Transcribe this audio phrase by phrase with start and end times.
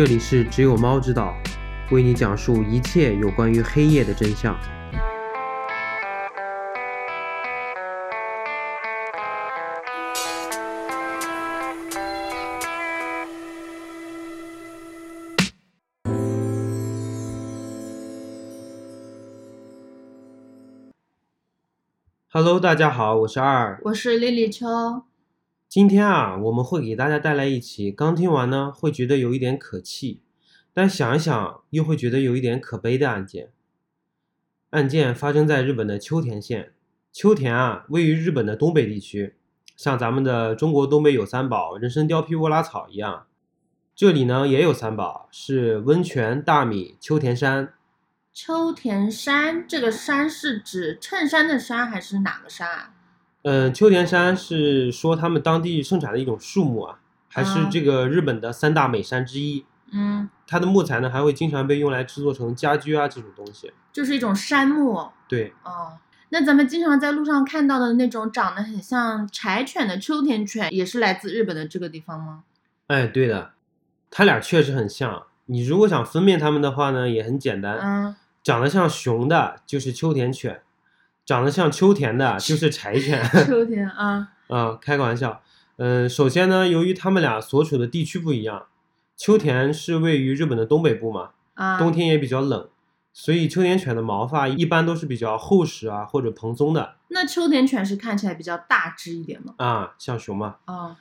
[0.00, 1.36] 这里是只有猫知道，
[1.90, 4.58] 为你讲述一切有关于黑夜的真相。
[22.30, 24.66] Hello，大家好，我是二，我是丽丽秋。
[25.70, 30.20] 今天啊，我们会给大家带来一起刚听完呢，会觉得有一点可气，
[30.74, 33.50] 但想一想又会觉得有一点可悲的案件。
[34.70, 36.72] 案件发生在日本的秋田县。
[37.12, 39.36] 秋田啊，位于日本的东北地区，
[39.76, 43.28] 像咱们的中国东北有三宝人参、貂皮、沃拉草一样，
[43.94, 47.74] 这里呢也有三宝，是温泉、大米、秋田山。
[48.32, 52.94] 秋田山这个山是指衬衫的衫还是哪个山啊？
[53.42, 59.64] 嗯，秋田山是说他们当地盛产的一种树木啊，还是这个日本的三大美山之一。
[59.92, 63.72] 嗯，它的木材呢还会经常被用来制作成家居啊这种东西。
[63.92, 65.08] 就是一种杉木。
[65.26, 65.52] 对。
[65.64, 72.44] 哦，那咱们经常在路上看到的那种长得很像柴犬的秋田犬，也是来自日本的这个地方吗？
[72.86, 73.52] 哎，对的，
[74.10, 75.24] 它俩确实很像。
[75.46, 77.78] 你如果想分辨它们的话呢，也很简单。
[77.80, 78.16] 嗯。
[78.42, 80.62] 长得像熊的就是秋田犬，
[81.30, 83.24] 长得像秋田的就是柴犬。
[83.46, 85.40] 秋田啊啊，开个玩笑。
[85.76, 88.66] 嗯，首先呢，由于它们俩所处的地区不一样，
[89.16, 92.68] 秋田是位于日本的东北部嘛，啊，冬天也比较冷，
[93.12, 96.96] 所以秋田犬的毛发一般都是比较厚实啊或者蓬松的。
[97.10, 99.54] 那秋田犬是看起来比较大只一点吗？
[99.58, 100.56] 啊，像熊嘛。
[100.64, 100.96] 啊，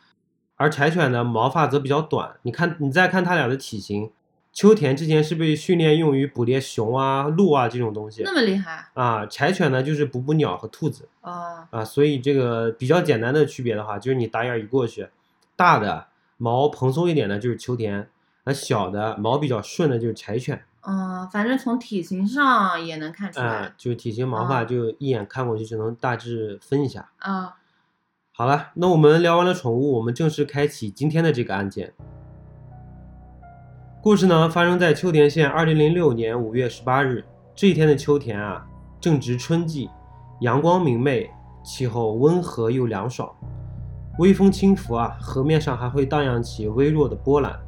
[0.57, 2.35] 而柴犬的毛发则比较短。
[2.43, 4.11] 你看，你再看它俩的体型。
[4.59, 9.25] 秋田之前是被训练用于捕猎熊啊、鹿啊这种东西，那么厉害啊！
[9.25, 15.07] 柴犬呢就是捕捕鸟和兔子啊啊，所以这个比较简单的区别的话，就是你打眼一过去，
[15.55, 18.09] 大的毛蓬松一点的就是秋田，
[18.43, 20.61] 那小的毛比较顺的就是柴犬。
[20.81, 27.55] 嗯，反正从体型上也能看出来，就是体型毛发就一眼看过去就能大致分一下啊。
[28.33, 31.93] 好了，那我们聊完了宠物，我们正式开启今天的这个案件。
[34.01, 37.21] 故事呢发生在秋田县二零零六年五月十八日
[37.53, 38.65] 这一天的秋田啊，
[39.01, 39.89] 正值春季，
[40.39, 41.29] 阳光明媚，
[41.65, 43.29] 气候温和又凉爽，
[44.17, 47.59] 微风轻拂啊，河面上还会荡漾起微弱的波澜，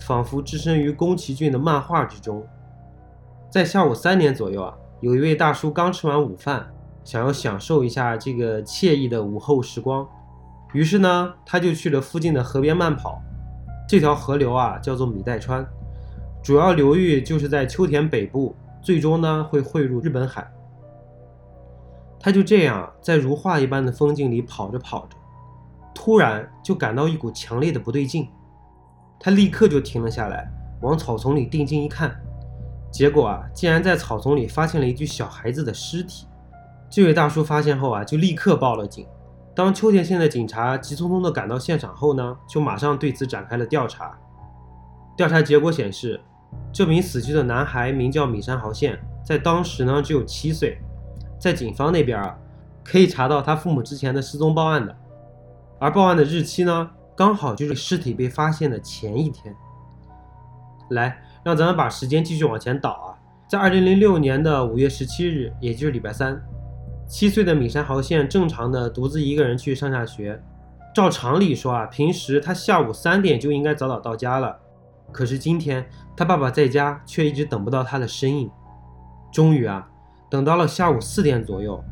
[0.00, 2.44] 仿佛置身于宫崎骏的漫画之中。
[3.48, 6.66] 在下午三点左右啊，有一位大叔刚吃完午饭，
[7.04, 10.04] 想要享受一下这个惬意的午后时光，
[10.72, 13.22] 于是呢，他就去了附近的河边慢跑。
[13.90, 15.66] 这条河流啊，叫做米代川，
[16.44, 20.48] 主要流域就是在秋田北部，最终呢会汇入日本海。
[22.20, 25.16] 他就这样在如画一般的风景里跑着跑着，
[25.92, 28.28] 突然就感到一股强烈的不对劲，
[29.18, 30.48] 他立刻就停了下来，
[30.82, 32.16] 往草丛里定睛一看，
[32.92, 36.28] 结果啊，竟然在草丛里发现了一具小孩子的尸体。
[36.88, 39.04] 这位大叔发现后啊，就立刻报了警。
[39.60, 44.18] 当秋田县的警察急匆匆地赶到现场后呢，就马上对此展开了调查。
[45.14, 46.18] 调查结果显示，
[46.72, 50.80] 这名死去的男孩名叫米山豪宪，在当时呢只有七岁。
[51.38, 52.38] 在警方那边啊，
[52.82, 54.96] 可以查到他父母之前的失踪报案的，
[55.78, 59.54] 而报案的日期呢，刚好就是尸体被发现的前一天。
[60.88, 63.12] 来，让咱们把时间继续往前倒啊，
[63.46, 66.42] 在二零零六年的五月十七日，也就是礼拜三。
[67.10, 70.40] 七岁的米山豪宪正常的独自一个人去上下学，
[70.94, 74.56] 照常理说啊，平时他下午三点就应该早早到家了。
[75.10, 75.84] 可是今天
[76.16, 78.48] 他爸爸在家却一直等不到他的身影。
[79.32, 79.90] 终于啊，
[80.30, 81.82] 等到了下午四点左右，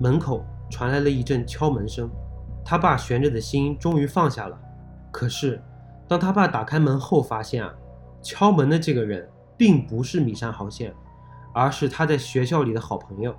[0.00, 2.10] 门口传来了一阵敲门声，
[2.64, 4.58] 他爸悬着的心终于放下了。
[5.12, 5.62] 可是
[6.08, 7.72] 当他爸打开门后，发现啊，
[8.20, 10.92] 敲门的这个人并不是米山豪宪，
[11.54, 13.32] 而是他在学校里的好朋友。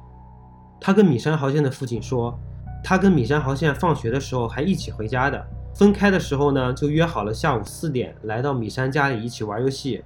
[0.83, 2.35] 他跟米山豪宪的父亲说，
[2.83, 5.45] 他跟米山豪宪放学的时候还一起回家的，
[5.75, 10.03] 分开的时候呢，就约好了下午四点来到米山家里一起玩游戏。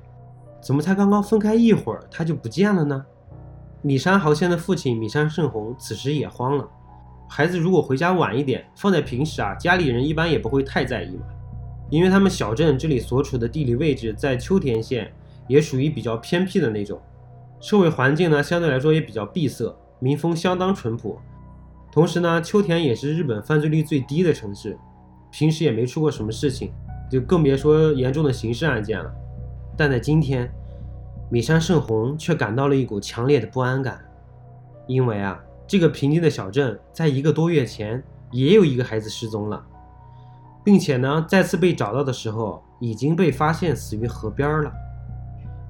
[0.61, 3.05] 怎么才刚刚分开一会儿，他就不见了呢？
[3.81, 6.67] 米山豪宪的父亲米山胜宏此时也慌了。
[7.29, 11.25] 孩子如果回家晚一点，放在平时啊，家里人一般也不会太在意嘛，
[11.89, 15.09] 因为他们小镇这里所处的地理位置在秋田县，
[15.47, 16.99] 也属于比较偏僻的那种，
[17.61, 19.73] 社会环境呢相对来说也比较闭塞。
[19.99, 21.19] 民风相当淳朴，
[21.91, 24.77] 同时呢，秋田也是日本犯罪率最低的城市，
[25.31, 26.71] 平时也没出过什么事情，
[27.09, 29.11] 就更别说严重的刑事案件了。
[29.77, 30.51] 但在今天，
[31.29, 34.03] 米山胜宏却感到了一股强烈的不安感，
[34.87, 39.65] 因为啊，这个平静的小镇，在一个多月前也有一个孩子失踪了。
[40.63, 44.73] 并且呢，再次被找到的时候，已经被发现死于河边了。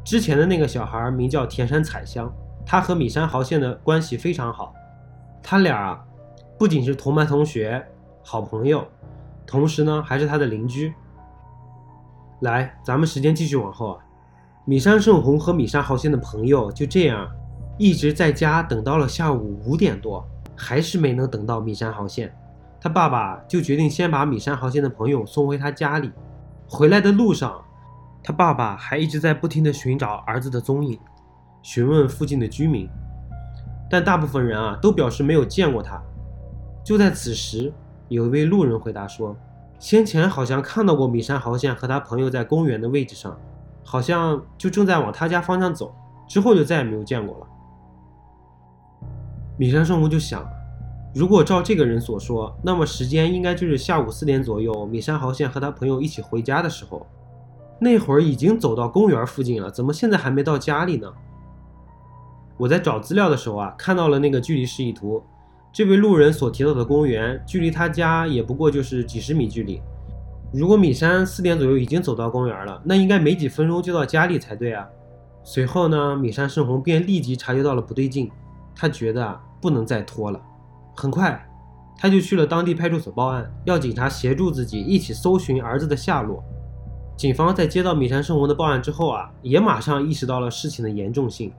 [0.05, 2.33] 之前的那个小孩名叫田山彩香，
[2.65, 4.73] 他和米山豪宪的关系非常好，
[5.43, 6.03] 他俩啊，
[6.57, 7.85] 不仅是同班同学、
[8.23, 8.83] 好朋友，
[9.45, 10.93] 同时呢，还是他的邻居。
[12.41, 13.99] 来，咱们时间继续往后啊，
[14.65, 17.29] 米山胜宏和米山豪宪的朋友就这样
[17.77, 22.35] 一直在家等到了下午五点多，还是没能等到米山豪宪。
[22.81, 26.11] 他爸爸就决定先把米山豪宪的朋友送回他家里。
[26.67, 27.63] 回来的路上，
[28.23, 30.99] 他爸爸还一直在不停地寻找儿子的踪影，
[31.65, 32.87] 询问附近的居民，
[33.89, 35.99] 但大部分人啊都表示没有见过他。
[36.83, 37.73] 就在此时，
[38.07, 39.35] 有一位路人回答说，
[39.79, 43.35] 先前好像看到过米山豪宪和他朋友在公园的位置上，
[43.83, 45.91] 好像就正在往他家方向走，
[46.29, 47.47] 之后就再也没有见过了。
[49.57, 50.47] 米山圣公就想。
[51.15, 57.07] 如果照这个人所说，那么时间应该就是下午四点左右，米山豪宪和他朋友一起回家的时候。
[57.79, 61.11] 那会儿已经走到公园附近了，怎么现在还没到家里呢？
[62.57, 65.23] 我在找资料的时候啊，看到了那个距离示意图。
[65.73, 69.81] 这位路人所提到的公园，距离他家也不过就是几十米距离。
[70.53, 74.87] 如果米山四点左右已经走到公园了，那应该没几分钟就到家里才对啊。
[75.43, 78.31] 随后呢，米山胜宏便立即察觉到了不对劲，
[78.73, 80.41] 他觉得啊，不能再拖了。
[80.95, 81.45] 很快，
[81.97, 86.41] 他就去了当地派出所报案，要警察协助自己一起搜寻儿子的下落。
[87.17, 91.51] 警方在接到米山胜宏的报案之后啊，也马上意识到了事情的严重性。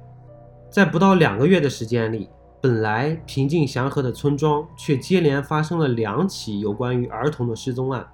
[0.76, 2.28] 在不到两个月的时间里，
[2.60, 8.06] 本来平静祥和的村庄却接连发生了两起有关于儿童的失踪案。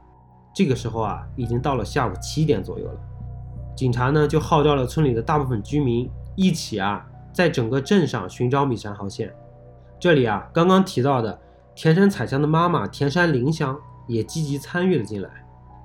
[0.55, 3.01] 这个时候啊，已经到了下午七点左右了。
[3.75, 9.35] 警察呢，就号召了村里的大部分居民一起啊，在整个镇上寻找米山豪宪。
[9.99, 11.37] 这里啊，刚刚提到的
[11.75, 13.77] 田山彩香的妈妈田山绫香
[14.07, 15.29] 也积极参与了进来。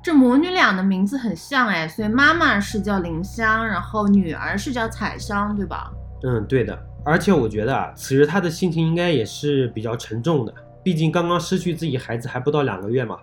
[0.03, 5.91] 这母女俩的名字很像哎，所以妈妈是叫绫香，然后女儿是叫彩香，对吧？
[6.23, 6.77] 嗯，对的。
[7.03, 10.53] 而且我觉得啊，此时他的心情应该也是比较沉重的，
[10.83, 13.17] 毕竟刚刚失去自己孩子还不到两个月嘛，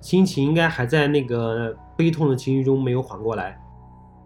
[0.00, 3.60] 心情应该还在那个悲痛的情绪中没有缓过来。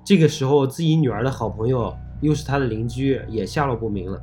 [0.04, 4.20] 这个时候，自己女儿的好朋友又是他的邻居，也下落不明了。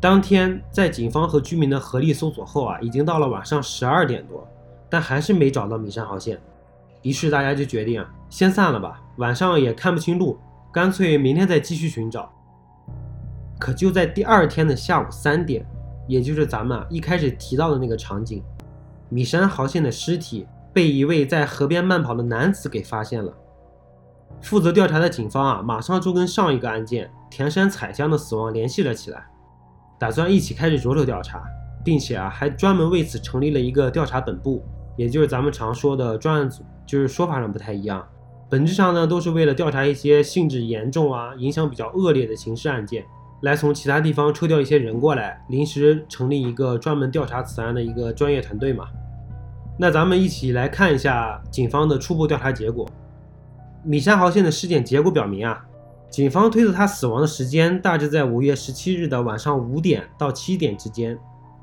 [0.00, 4.46] 当天，在警方和居民的合力搜索后啊，已经到了晚上十二点多，
[4.88, 6.38] 但还是没找到米山豪线。
[7.02, 10.38] 于是大家就决定啊，先散了吧，晚上也看不清路，
[10.72, 12.32] 干脆明天再继续寻找。
[13.58, 15.66] 可就在第二天的下午三点，
[16.06, 18.42] 也就是咱们一开始提到的那个场景，
[19.08, 23.32] 米山豪宪的尸体被一位在河边慢跑的男子给发现了。
[24.40, 29.26] 负责调查的警方啊，马上就跟上一个案件田山彩香的死亡联系了起来。
[29.98, 31.42] 打算一起开始着手调查，
[31.84, 34.62] 并且啊，还专门为此成立了一个调查本部，
[34.96, 36.62] 也就是咱们常说的专案组。
[36.86, 38.02] 就是说法上不太一样，
[38.48, 43.04] 本质上呢，都是为了调查一些性质严重啊、影响比较恶劣的刑事案件，
[43.42, 48.86] 来从其他地方抽调一些人过来，临时成立一个专门调查此案的一个专业团队嘛。
[49.78, 52.88] 那咱们一起来看一下警方的初步调查结果。
[53.84, 55.64] 米山豪宪的尸检结果表明啊。
[56.10, 61.16] 警方推测他死亡的时间大致在五月十七日的晚上五点到七点之间，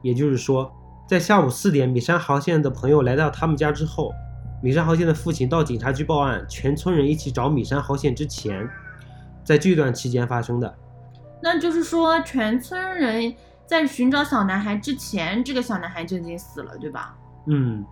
[0.03, 0.71] 也就是说，
[1.07, 4.13] 在下午四点，米山豪宪的朋友来到他们家之后，
[4.61, 8.69] 米山豪宪的父亲到警察局报案，全村人一起找米山豪宪之前，
[9.43, 10.71] 在这段期间发生的。
[11.41, 13.33] 那就是说，全村人
[13.65, 17.15] 在寻找小男孩之前，这个小男孩就已经死了，对吧？
[17.47, 17.85] 嗯。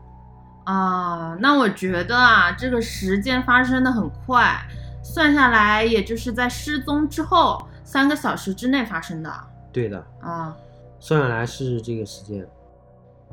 [0.66, 4.60] 啊，那我觉得啊，这个时间发生的很快。
[5.04, 9.30] 算下来，也就是在失踪之后三个小时之内发生的。
[9.74, 10.56] 对的啊，
[11.00, 12.48] 算下来是这个时间。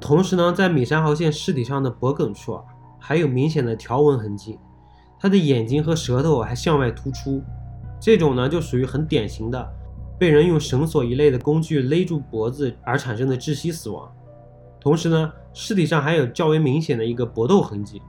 [0.01, 2.65] 同时呢，在米山豪宪尸体上的脖梗处啊，
[2.99, 4.59] 还有明显的条纹痕迹，
[5.21, 7.41] 他的眼睛和舌头还向外突出，
[8.01, 9.73] 这种呢就属于很典型的
[10.21, 14.07] 被人用绳索一类的工具勒住脖子而产生的窒息死亡。
[14.79, 18.03] 同时呢，尸体上还有较为明显的一个搏斗痕迹，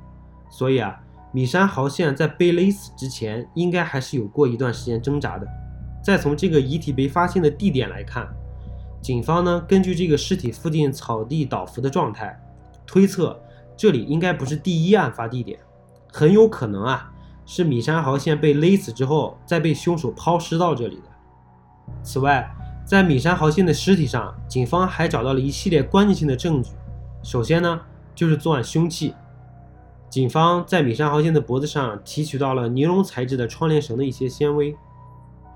[0.49, 1.01] 所以啊。
[1.33, 5.47] 米山豪宪在被勒死之前，应该还是有过一段时间挣扎的。
[6.03, 8.27] 再从这个遗体被发现的地点来看，
[9.01, 12.37] 警方呢根据这个尸体附近草地倒伏的状态，
[12.85, 13.41] 推测
[13.77, 15.57] 这里应该不是第一案发地点，
[16.11, 17.09] 很有可能啊
[17.45, 21.03] 是米山豪宪被勒死之后，再被凶手抛尸到这里的。
[22.03, 22.49] 此外，
[22.85, 26.71] 在米山豪信的尸体上，警方还找到了一系列关键性的证据。
[27.23, 27.79] 首先呢，
[28.15, 29.13] 就是作案凶器。
[30.09, 34.75] 警方在米山豪信的脖子上提取到了尼龙材质的窗帘绳的一些纤维。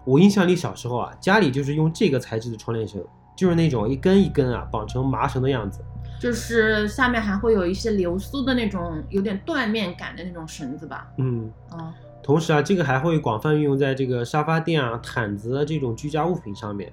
[0.06, 3.04] 我印象里小时候啊，家里就是用这个材质的窗帘绳，
[3.36, 5.82] 就是那种一根一根啊绑成麻绳的样子，
[6.22, 11.08] 就是下面还会有一些流苏的那种有点缎面感的那种绳子吧？
[11.18, 11.94] 嗯，嗯，
[12.26, 16.92] 同时啊，这个还会广泛运用在这个沙发垫啊、毯子这种居家物品上面，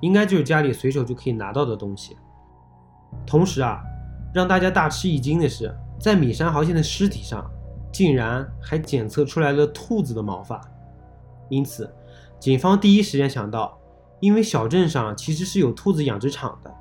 [0.00, 2.16] 应该就是家里随手就可以拿到的东西。
[3.26, 3.80] 同时啊，
[4.32, 7.44] 让大家大吃一惊的是，在米山豪宪的尸体上，
[7.92, 10.60] 竟然还检测出来了兔子的毛发。
[11.48, 11.92] 因此，
[12.38, 13.76] 警方第一时间想到，
[14.20, 16.72] 因为小镇上其实是有兔子养殖场的，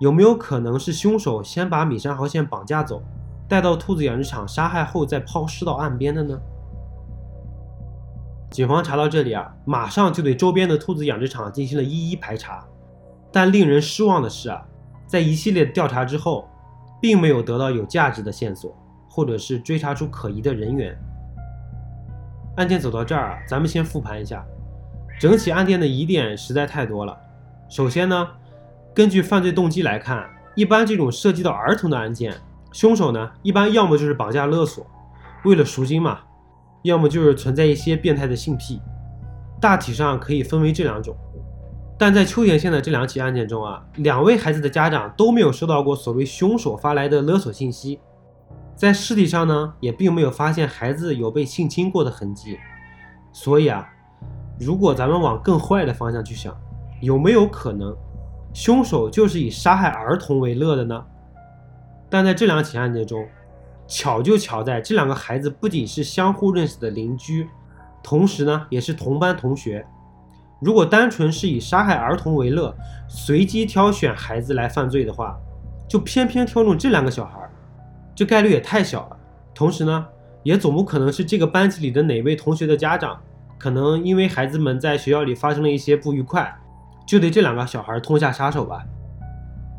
[0.00, 3.02] 有没有可能是凶手先把米山豪宪绑架走，
[3.48, 6.38] 带到兔子养殖场杀害后再抛尸到岸边的呢？
[8.52, 12.62] 警方查到这里啊，马上就对周边的兔子养殖场进行了一一排查，
[13.32, 14.62] 但令人失望的是啊，
[15.06, 16.46] 在一系列调查之后，
[17.00, 18.76] 并没有得到有价值的线索，
[19.08, 20.94] 或者是追查出可疑的人员。
[22.56, 24.44] 案件走到这儿啊，咱们先复盘一下，
[25.18, 27.18] 整起案件的疑点实在太多了。
[27.70, 28.28] 首先呢，
[28.92, 32.34] 根据犯罪动机来看，一般这种涉及到儿童的案件，
[32.70, 34.86] 凶手呢一般要么就是绑架勒索，
[35.44, 36.20] 为了赎金嘛。
[36.82, 38.80] 要么就是存在一些变态的性癖，
[39.60, 41.16] 大体上可以分为这两种。
[41.98, 48.00] 但在秋田县的这两起案件中啊，两位孩子的家长都没有收到过所谓凶手发来的勒索信息，
[48.74, 52.58] 在尸体上呢也并没有发现孩子有被性侵过的痕迹。
[53.32, 53.88] 所以啊，
[54.58, 56.52] 如果咱们往更坏的方向去想，
[57.00, 57.96] 有没有可能
[58.52, 61.04] 凶手就是以杀害儿童为乐的呢？
[62.10, 63.24] 但在这两起案件中，
[63.92, 67.46] 巧就巧在这两个孩子不仅是相互认识的邻居，
[68.02, 69.84] 同时呢也是同班同学。
[70.60, 72.74] 如果单纯是以杀害儿童为乐，
[73.06, 75.38] 随机挑选孩子来犯罪的话，
[75.86, 77.38] 就偏偏挑中这两个小孩，
[78.14, 79.16] 这概率也太小了。
[79.54, 80.06] 同时呢，
[80.42, 83.20] 也总不可能是这个班级里的哪位同学的家长，
[83.58, 86.50] 可能因为孩子们在学校里发生了一些不愉快，
[87.06, 88.82] 就对这两个小孩痛下杀手吧。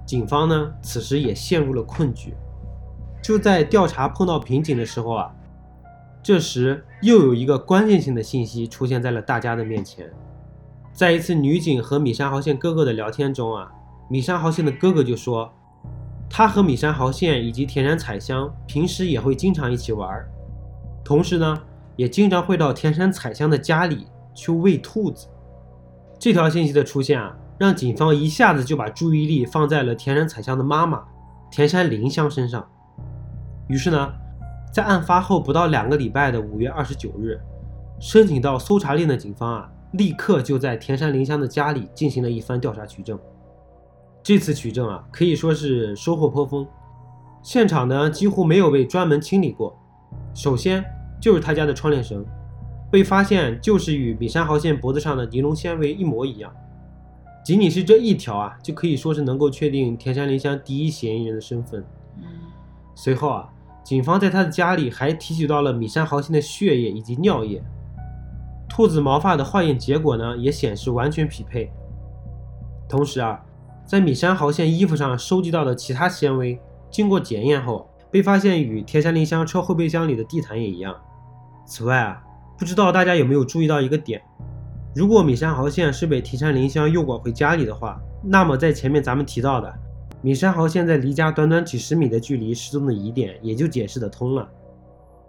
[0.05, 2.35] 警方呢，此时也陷入了困局。
[3.23, 5.31] 就在调查碰到瓶颈的时候啊，
[6.21, 10.11] 这时又有一个关键性的信息出现在了大家的面前。
[10.91, 13.71] 在一次女警和米山豪宪哥哥的聊天中啊，
[14.09, 15.51] 米山豪宪的哥哥就说，
[16.29, 20.23] 他和米山豪宪以及田山彩香平时也会经常一起玩，
[21.03, 21.61] 同时呢，
[21.95, 25.27] 也经常会到田山彩香的家里去喂兔子。
[26.19, 31.03] 这条信息的出现啊，让警方一下子就把注意力放在了田山彩香的妈妈
[31.49, 32.67] 田山绫香身上。
[33.67, 34.13] 于是呢，
[34.71, 37.39] 在案发后不到两个礼拜的五月二十九日，
[37.99, 43.17] 申请到搜查令的警方啊，立刻就在田山林香的家里进行了一番调查取证。
[44.21, 46.65] 这次取证啊，可以说是收获颇丰。
[47.41, 49.77] 现场呢，几乎没有被专门清理过。
[50.33, 50.83] 首先
[51.21, 52.25] 就是他家的窗帘绳，
[52.89, 56.51] 被发现就是与米山豪宪脖子上的尼龙纤维一模一样。
[57.43, 61.83] 仅仅是这一条啊，就可以说是能够确定田山林香第一嫌疑人的身份。
[62.95, 63.49] 随后啊，
[63.83, 67.61] 警方在他的家里还提取到了米山豪宪的血液以及尿液，
[68.69, 71.71] 兔子毛发的化验结果呢也显示完全匹配。
[72.87, 73.43] 同时啊，
[73.85, 76.59] 在米山豪宪衣服上收集到的其他纤维，
[76.89, 80.95] 经过检验后被发现与田山林香车后备箱里的地毯也一样。
[81.65, 82.21] 此外啊，
[82.57, 84.21] 不知道大家有没有注意到一个点，
[84.95, 89.73] 如果米山豪宪是被田山林香诱拐回家里的话，那么在前面咱们提到的。
[90.23, 94.49] 米山豪现在离家短短几十米的距离失踪的疑点也就解释得通了，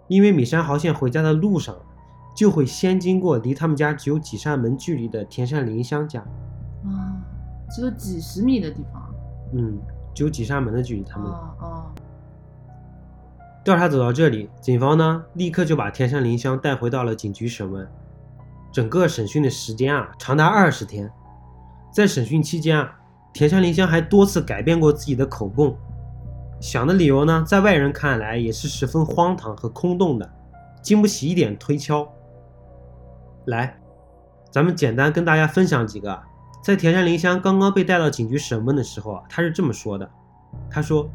[0.07, 1.75] 因为米山豪现回家的路上
[2.33, 6.21] 就会先经过离他们家只有几扇门距离的田山林香家。
[6.85, 7.19] 啊，
[7.69, 9.13] 只有几十米的地方。
[9.53, 9.77] 嗯，
[10.13, 11.03] 只有几扇门的距离。
[11.03, 11.91] 他们哦哦，
[13.65, 17.85] 调查走到这里，警方呢立刻就把田山林香带回到了警局审问。
[18.71, 21.11] 整个审讯的时间啊长达二十天，
[21.93, 23.01] 在审讯期间啊。
[23.35, 25.75] 田山林香还多次改变过自己的口供，
[26.61, 30.33] 想的理由呢，在外人看来也是十分荒唐和空洞的，
[30.81, 32.07] 经不起一点推敲。
[33.47, 33.77] 来，
[34.49, 36.17] 咱们简单跟大家分享几个，
[36.63, 40.09] 在田山林香刚刚被带到警局审问的时候啊，他是这么说的：
[40.69, 41.09] 他说，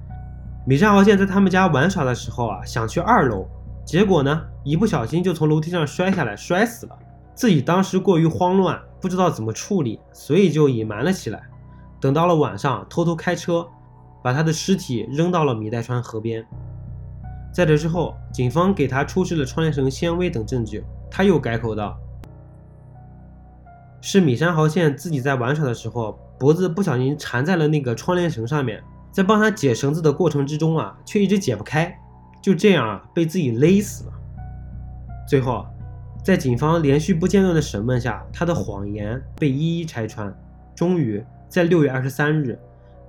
[0.66, 3.48] 米山豪健在他们家玩耍的时候啊，想去二楼，
[3.82, 6.98] 结果呢，一不小心就从楼梯上摔下来，摔死了。
[7.34, 11.44] 自己当时过于慌乱，不知道怎么处理，所以就隐瞒了起来。
[12.00, 13.68] 等到了晚上，偷偷开车，
[14.22, 16.44] 把他的尸体扔到了米代川河边。
[17.52, 21.98] 在这之后，警方给他出示了窗帘绳纤维等证据，他又改口道
[24.00, 31.94] ：“是米山豪宪自己在玩耍的时候，脖子不小心缠在了那个窗帘绳上面，在帮他解绳子的过程之中啊，却一直解不开，
[32.40, 34.12] 就这样啊被自己勒死了。”
[35.28, 35.66] 最后，
[36.24, 40.32] 在警方连续不间断的审问下，他的谎言被一一拆穿，
[40.74, 41.22] 终于。
[41.50, 42.56] 在六月二十三日，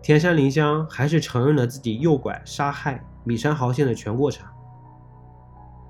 [0.02, 4.44] 田山林香还是承认了自己诱拐、杀害米山豪宪的全过程。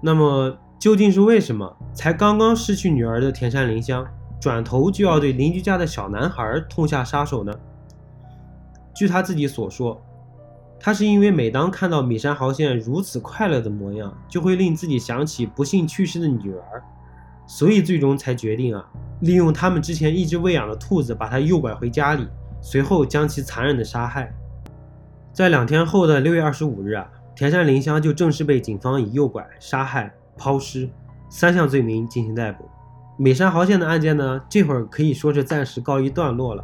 [0.02, 4.06] 那么，究竟是为什么才刚刚失去女儿的田山林香，
[4.38, 7.54] 转头就要对邻居家的小男孩痛下杀手呢？
[8.94, 10.02] 据他自己所说，
[10.78, 16.84] 他是因为每当看到米山豪宪如此快乐的模样，就会令自己想起不幸去世的女儿，
[17.48, 18.86] 所以最终才决定啊，
[19.22, 22.28] 利用他们之前一直喂养的兔子，把他诱拐回家里。
[22.62, 24.34] 随后将其残忍的杀害。
[25.34, 30.90] 在两天后的六月二十五日啊，田山林香就正式被警方以诱拐、杀害、抛尸
[31.30, 32.70] 三项罪名进行逮捕。
[33.18, 36.64] 美山豪宪的案件呢，这会儿可以说是暂时告一段落了。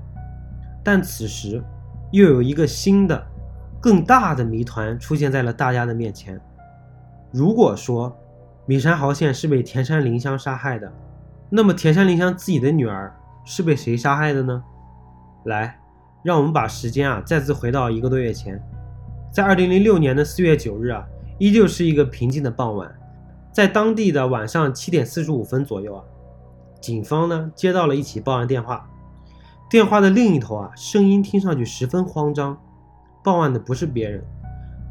[0.83, 1.63] 但此时，
[2.11, 3.25] 又有一个新的、
[3.79, 6.39] 更大的谜团出现在了大家的面前。
[7.31, 8.15] 如果说
[8.65, 10.91] 米山豪宪是被田山林香杀害的，
[11.49, 14.63] 那么田山林香自己的女儿是被谁杀害的呢？
[15.45, 15.79] 来。
[16.27, 18.61] 让我们把时间啊再次回到一个多月前，
[19.31, 21.07] 在二零零六年的四月九日啊，
[21.37, 22.93] 依旧是一个平静的傍晚，
[23.53, 26.03] 在当地的晚上七点四十五分左右啊，
[26.81, 28.85] 警方呢接到了一起报案电话，
[29.69, 32.57] 电话的另一头啊，声音听上去十分慌张，
[33.23, 34.21] 报案的不是别人，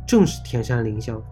[0.09, 1.23] 正是田山林香。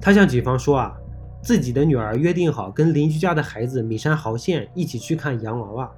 [0.00, 0.96] 他向警方说啊，
[1.40, 5.88] 自己的女儿约定好跟邻居家的孩子米山豪宪一起去看洋娃娃。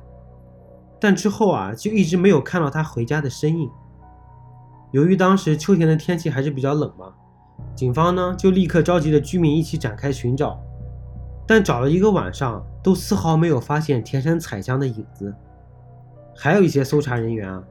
[1.01, 3.71] 但之后啊，就一直没有看到他回家的身影。
[4.93, 7.13] 由于当时秋天的天气还是比较冷嘛，
[7.75, 10.61] 警方呢就立刻召集了居民一起展开寻找。
[11.47, 15.35] 但找了一个晚上，都丝毫没有发现田山彩香的影子。
[16.37, 17.63] 还有一些搜查人员啊，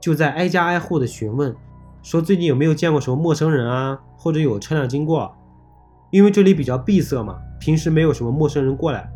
[0.00, 1.54] 就在挨家挨户的询问，
[2.02, 5.34] 说最近有没有见过什么陌生人啊，或者有车辆经过。
[6.10, 9.10] 因为这里比较闭塞嘛，平时没有什么陌生人过来。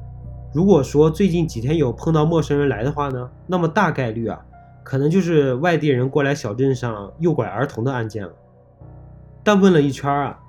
[0.57, 4.43] 如果说最近几天有碰到陌生人来的话呢，那么大概率啊，
[4.83, 8.33] 可能就是外地人过来小镇上诱拐儿童的案件了。
[9.45, 10.41] 但问了一圈啊，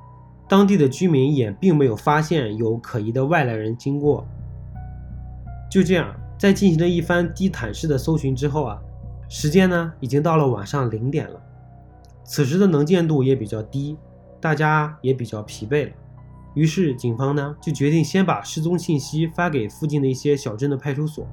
[0.48, 4.26] 当地的居民也并没有发现有可疑的外来人经过。
[5.70, 8.80] 就这样，在进行了一番地毯式的搜寻之后啊，
[9.28, 11.38] 时间呢已经到了晚上零点了，
[12.24, 13.98] 此时的能见度也比较低，
[14.40, 15.92] 大家也比较疲惫了。
[16.58, 21.24] 于是，警方呢就决定先把失踪信息发给附近的一些小镇的派出所，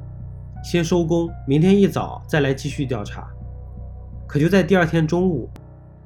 [0.62, 3.26] 先收工，明天一早再来继续调查。
[4.26, 5.48] 可就在第二天中午，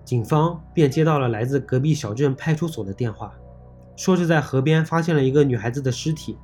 [0.05, 3.35] 警方便接到了来自隔壁小镇派出所的电话，
[3.97, 6.39] 说是在河边发现了一个女孩子的尸体。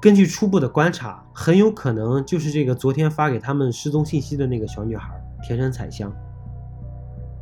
[0.00, 6.12] 根据初步的观察，很有可能就是这个昨天发给他们失踪信息的那个小女孩田山彩香。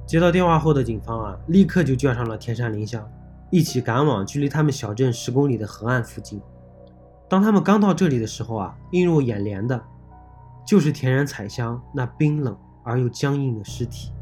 [0.07, 3.07] 接到电话后的警方啊，立刻就叫上了田山林香。
[3.51, 6.41] 一起赶往距离他们小镇十公里的河岸附近。
[7.29, 9.81] 当他们刚到这里的时候啊，映入眼帘的，
[10.67, 14.13] 就是田园彩香那冰冷而又僵硬的尸体。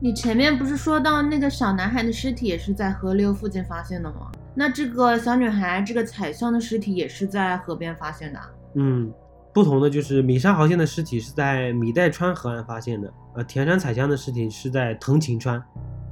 [0.00, 4.30] 你前面不是说到那个小男孩的尸体也是在河流附近发现的吗？
[4.54, 8.40] 那这个小女孩这个彩香的尸体也是在河边发现的？
[8.74, 9.10] 嗯，
[9.52, 15.62] 不同的就是米沙豪县的尸体是在米代川河岸发现的，呃，田山彩香的尸体是在藤琴川。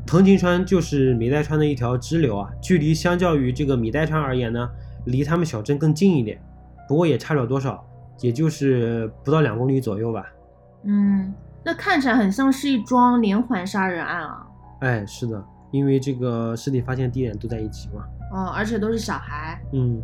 [0.07, 4.69] 藤井川就是米代川的一条支流啊，距离相较于这个米代川而言呢，
[5.07, 6.39] 离他们小镇更近一点，
[6.89, 7.83] 不过也差不了多少，
[8.21, 10.27] 也就是不到两公里左右吧。
[10.85, 11.33] 嗯，
[11.65, 14.47] 那看起来很像是一桩连环杀人案啊。
[14.81, 18.05] 哎，是的，因为这个尸体发现地点都在一起嘛。
[18.33, 19.63] 哦，而且都是小孩。
[19.73, 20.03] 嗯，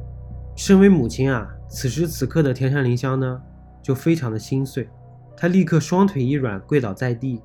[0.57, 3.43] 身为母亲啊，此时此刻的田山林香呢，
[3.83, 4.89] 就非常的心碎，
[5.37, 7.43] 她立刻双腿一软，跪倒在地，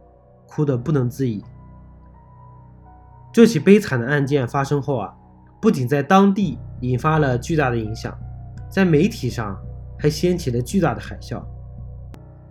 [0.47, 1.43] 哭得不能自已。
[3.33, 5.11] 这起悲惨的案件发生后啊，
[5.59, 8.15] 不仅在当地引发了巨大的影响，
[8.69, 9.59] 在媒体上
[9.97, 11.43] 还掀起了巨大的海啸。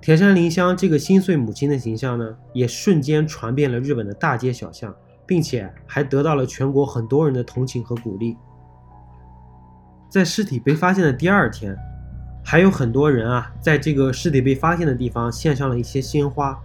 [0.00, 4.92] 田山林香这个心碎母亲的形象呢，也瞬间传遍了日本的大街小巷，
[5.24, 8.36] 并且还得到了全国很多人的同情和鼓励。
[10.10, 11.76] 在尸体被发现的第二天，
[12.44, 16.60] 还有很多人啊，在这个尸体被发现的地方献上了一些鲜花，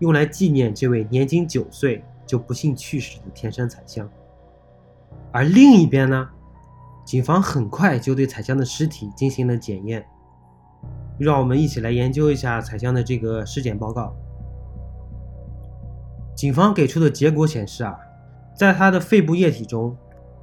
[0.00, 2.02] 用来纪念这位年仅九岁。
[2.26, 4.08] 就不幸去世的天山彩香，
[5.30, 6.28] 而另一边呢，
[7.04, 10.04] 警方很快就对彩香的尸体进行了检验。
[11.18, 14.14] 让我们一起来研究一下彩香的这个尸检报告。
[16.34, 17.96] 警方给出的结果显示啊，
[18.54, 19.96] 在她的肺部液体中，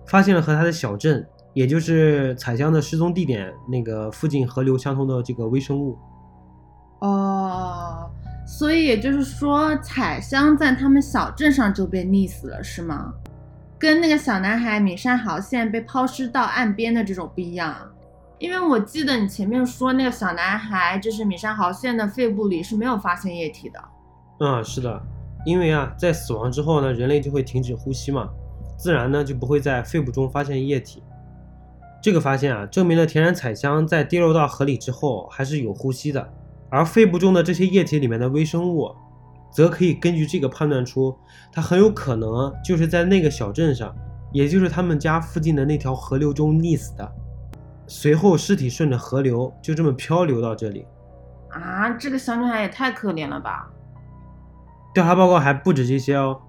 [0.07, 5.95] 发现了和她的小镇，也就是彩香的失踪地点那个附近河流相通的这个微生物。
[7.01, 8.09] 哦。
[8.45, 13.13] 所以也就是说，彩香在他们小镇上就被溺死了，是吗？
[13.79, 17.75] 跟那个小男孩米山豪宪被抛尸到岸边的这种不一样。
[18.39, 23.83] 因为我记得你前面说那个小男孩，就是米山豪宪的肺部里是没有发现液体的。
[24.39, 25.01] 嗯，是的。
[25.45, 28.29] 因为啊，在死亡之后呢，人类就会停止呼吸嘛，
[28.77, 31.03] 自然呢就不会在肺部中发现液体。
[32.01, 36.29] 这个发现啊，证明了田然彩香在跌落到河里之后还是有呼吸的，
[36.73, 38.89] 而肺部中的这些液体里面的微生物，
[39.51, 41.15] 则可以根据这个判断出，
[41.51, 43.95] 它很有可能就是在那个小镇上，
[44.31, 47.07] 也就是他们家附近的那条河流中溺死的。
[47.85, 50.83] 随后尸体顺着河流就这么漂流到这里。
[51.51, 53.69] 啊，这个小女孩也太可怜了吧！
[54.95, 56.41] 调查报告还不止这些哦，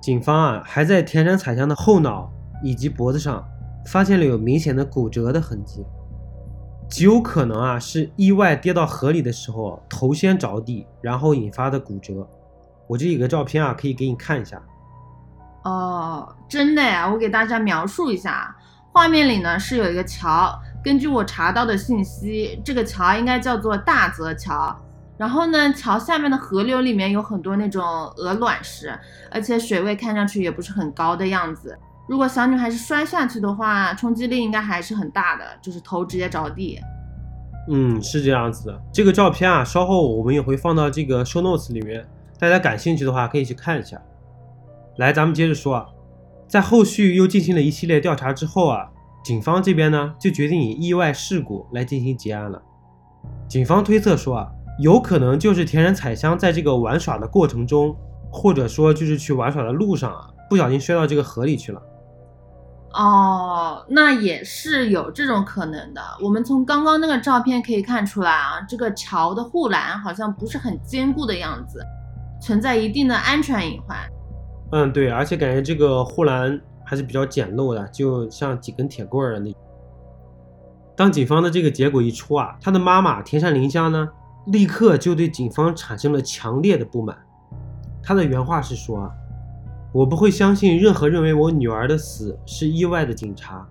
[0.00, 2.32] 警方啊还在田山彩香的后脑
[2.64, 3.44] 以及脖子上。
[3.86, 5.84] 发现了有明显的骨折的痕迹，
[6.90, 12.28] 极有可能啊是意外跌到河里的时候头先着地，然后引发的骨折。
[12.88, 14.60] 我这有个照片啊，可以给你看一下。
[15.62, 18.54] 哦，真的呀，我给大家描述一下，
[18.92, 24.76] 画面里呢是有一个桥，根据我查到的信息，这个桥应该叫做大泽桥。
[25.16, 27.84] 然后呢，桥下面的河流里面有很多那种
[28.16, 28.98] 鹅卵石，
[29.30, 31.78] 而且水位看上去也不是很高的样子。
[32.10, 36.76] 如果小女孩是摔下去的话，冲击力应该还是很大的，就是头直接着地。
[37.68, 38.82] 嗯，是这样子的。
[38.92, 42.04] 这个照片啊，稍后我们也会放到这个 show notes 里面，
[42.36, 43.96] 大家感兴趣的话可以去看一下。
[44.96, 45.86] 来，咱们接着说啊，
[46.48, 48.90] 在后续又进行了一系列调查之后啊，
[49.22, 52.60] 警方这边呢就决定以意外事故来进行结案了。
[53.46, 54.48] 警方推测说啊，
[54.82, 57.96] 有可能就是田人彩香在这个玩耍的过程中，
[58.32, 61.80] 或者说就是去玩耍的路上啊，不小心摔到这个河里去了。
[62.92, 66.02] 哦，那也是有这种可能的。
[66.20, 71.80] 我们从刚刚那个照片可以看出来啊，这个桥的护栏好像不是很坚固的样子，
[72.42, 73.96] 存在一定的安全隐患。
[74.72, 79.54] 嗯，对，而且感觉这个护栏还是比较简陋的，就像几根铁棍儿的那。
[80.96, 84.08] 当警方的这个结果一出啊，他的妈妈田山林香呢，
[84.46, 87.16] 立刻就对警方产生了强烈的不满。
[88.02, 89.08] 他的原话是说。
[89.92, 93.66] 我不会相信任何认为我女儿的死是意外的警察。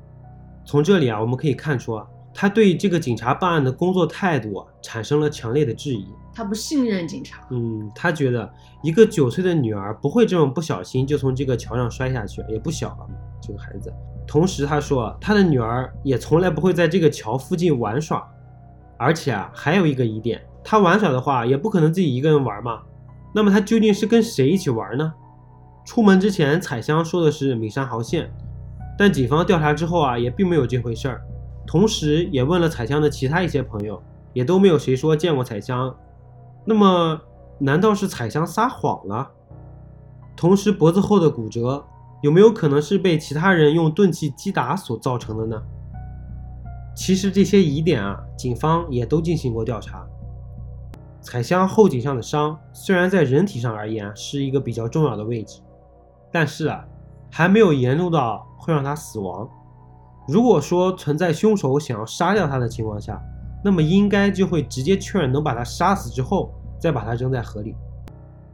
[0.66, 6.06] 从这里啊，我们可以看出啊，他对这个警察办案的工作态度啊，产生了强烈的质疑。
[6.34, 7.48] 他不信任警察。
[7.52, 8.52] 嗯，他觉得
[8.84, 13.08] 一个九岁的女儿不会这么不小心就从这个桥上摔下去，也不小了
[13.42, 13.92] 这个孩子。
[14.28, 18.30] 同时，他说他的女儿也从来不会在这个桥附近玩耍。
[18.98, 22.82] 而且啊，还有一个疑点，他玩耍的话也不可能自己一个人玩嘛。
[23.34, 25.14] 那么他究竟是跟谁一起玩呢？
[25.86, 28.32] 出门之前，彩香说的是米山豪宪，
[28.98, 31.22] 但警方调查之后啊，也并没有这回事儿。
[31.66, 34.02] 同时，也问了彩香的其他一些朋友，
[34.34, 35.96] 也都没有谁说见过彩香。
[36.66, 37.20] 那么，
[37.58, 39.32] 难道是彩香撒谎了？
[40.36, 41.84] 同时，脖子后的骨折
[42.22, 45.62] 有没有可能是被其他人用钝器击打所造成的呢？
[46.96, 50.06] 其实这些疑点啊，警方也都进行过调查。
[51.22, 55.62] 彩香后颈上的伤，虽然在人体上而言是一个比较重要的位置。
[56.32, 56.86] 但是啊，
[57.32, 59.50] 还没有严重到会让他死亡。
[60.28, 63.20] 如果说存在凶手想要杀掉他的情况下，
[63.64, 67.76] 那么应该就会直接确认能把他杀死之后，再把他扔在河里，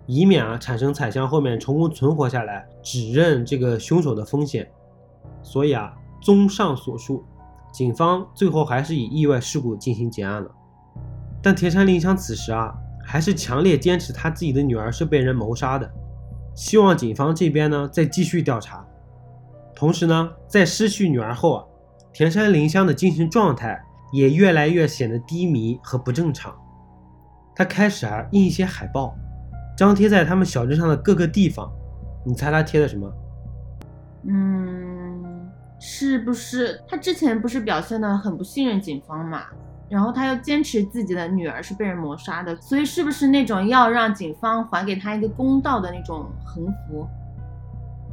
[0.05, 4.67] 以免啊产生彩香后面成功存活下来指认这个凶手的风险。
[5.43, 7.23] 所以啊，综上所述，
[7.71, 10.49] 警方最后还是以意外事故进行结案了。
[11.41, 15.91] 但田山林香此时啊，还是强烈坚持他自己的女儿是被人谋杀的。
[16.55, 18.85] 希望警方这边呢再继续调查，
[19.75, 21.65] 同时呢，在失去女儿后啊，
[22.13, 23.79] 田山林香的精神状态
[24.13, 26.55] 也越来越显得低迷和不正常。
[27.53, 29.13] 他开始啊印一些海报，
[29.77, 31.71] 张贴在他们小镇上的各个地方。
[32.25, 33.13] 你猜他贴的什么？
[34.27, 39.43] 嗯，是不是他之前不是表现的很不信任警方嘛？
[39.89, 47.07] 然后他又坚持自己的女儿是被人谋杀的，所以是不是那种要让警方还给他一个公道的那种横幅？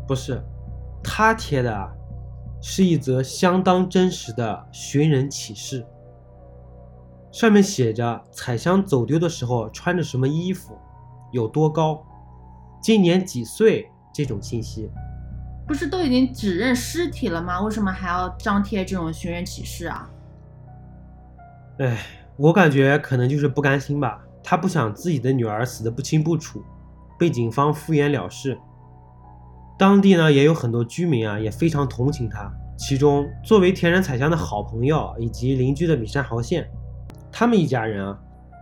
[0.06, 0.42] 不是，
[1.02, 1.90] 他贴的啊，
[2.60, 5.86] 是一则相当真实的寻人启事，
[7.30, 10.76] 上面写着彩香走丢的时候穿着什么衣服，
[11.32, 12.04] 有多高，
[12.82, 14.90] 今年几岁这种信息。
[15.66, 17.62] 不是都已经指认尸体了吗？
[17.62, 20.10] 为什么还要张贴这种寻人启事啊？
[21.78, 21.98] 哎，
[22.36, 26.62] 我感觉可能就是不甘心吧，他不想自己的女儿死得不清不楚，
[27.18, 28.58] 被警方敷衍了事。
[29.78, 32.52] 当地呢也有很多居民啊，也非常同情他。
[32.76, 36.68] 其中，作为田人彩香的好朋友以及邻居的米山豪宪，
[37.30, 38.18] 他们一家人啊，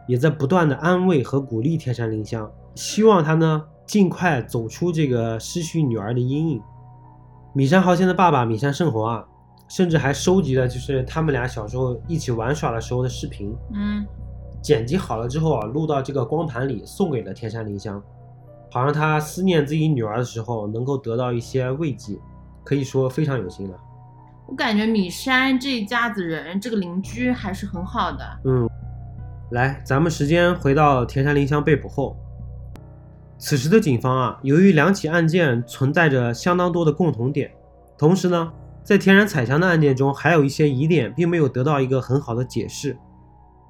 [0.06, 6.62] 也在不断的安慰和鼓励田山林香，希望他呢尽快走出这个失去女儿的阴影。
[7.52, 9.26] 米山豪宪的爸爸米山胜宏啊。
[9.70, 14.04] 甚至还收集了，就是他们俩小时候一起玩耍的时候的视频，嗯，
[14.60, 18.02] 剪辑好了之后啊，录到这个光盘里，送给了天山林香。
[18.72, 22.18] 好让他思念自己女儿的时候能够得到一些慰藉，
[22.64, 23.76] 可以说非常有心了。
[24.46, 28.24] 我感觉米山这一家子人，这个邻居还是很好的。
[28.44, 28.68] 嗯，
[29.50, 32.16] 来，咱们时间回到田山林香被捕后，
[33.38, 37.50] 此时的警方啊，由于两起案件存在着相当多的共同点，
[37.96, 38.52] 同时呢，
[38.82, 42.96] 在田山彩香的案件中还有一些疑点并没有得到一个很好的解释，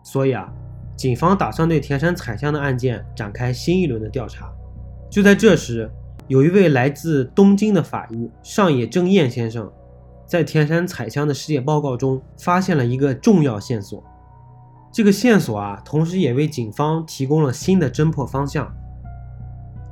[0.02, 0.50] 所以啊，
[0.96, 4.50] 警方打算对田山彩香的案件展开新一轮的调查。
[5.10, 5.90] 就在这时，
[6.28, 9.70] 有一位来自东京的法医上野正彦先生。
[10.24, 14.00] 在田山彩香的尸检报告中，发现了一个重要线索。
[14.92, 18.72] 这个线索啊，同时也为警方提供了新的侦破方向。